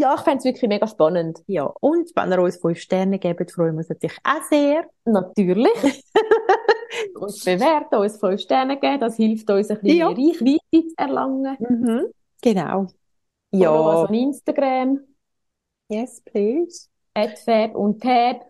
ich 0.00 0.20
fände 0.22 0.38
es 0.38 0.44
wirklich 0.44 0.68
mega 0.68 0.86
spannend. 0.86 1.42
Ja. 1.46 1.64
Und 1.80 2.10
wenn 2.16 2.32
ihr 2.32 2.38
uns 2.40 2.56
fünf 2.56 2.78
Sterne 2.78 3.18
gebt, 3.18 3.50
freuen 3.50 3.74
wir 3.74 3.78
uns 3.78 3.88
natürlich 3.88 4.18
auch 4.24 4.42
sehr. 4.48 4.86
Natürlich. 5.04 6.02
uns 7.14 7.44
bewerten, 7.44 7.94
uns 7.96 8.16
fünf 8.18 8.40
Sterne 8.40 8.78
geben, 8.78 9.00
das 9.00 9.16
hilft 9.16 9.50
uns 9.50 9.70
ein 9.70 9.80
bisschen 9.80 9.98
Ja. 9.98 10.08
Reichweite 10.08 10.88
zu 10.88 10.94
erlangen. 10.96 11.56
Mhm. 11.58 12.06
Genau. 12.42 12.86
Follow 12.86 12.88
uns 13.50 13.62
Ja. 13.62 13.70
auf 13.70 14.10
Instagram, 14.10 15.00
Yes, 15.88 16.20
please. 16.22 16.88
@fab 17.14 17.74
und 17.76 18.02
tab. 18.02 18.40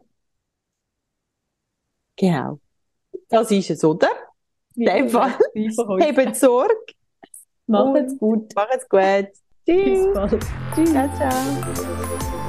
Genau. 2.16 2.60
Das 3.28 3.50
ist 3.50 3.70
es, 3.70 3.84
oder? 3.84 4.08
In 4.76 4.86
dem 4.86 5.08
Fall. 5.08 5.32
Habt 5.36 6.36
Sorge. 6.36 6.74
Macht's 7.66 8.18
gut. 8.18 8.54
Macht's 8.54 8.88
gut. 8.88 9.43
Bis 9.66 9.74
Tschüss. 9.74 10.14
bald. 10.14 10.42
Ciao, 10.74 11.08
ciao. 11.16 12.43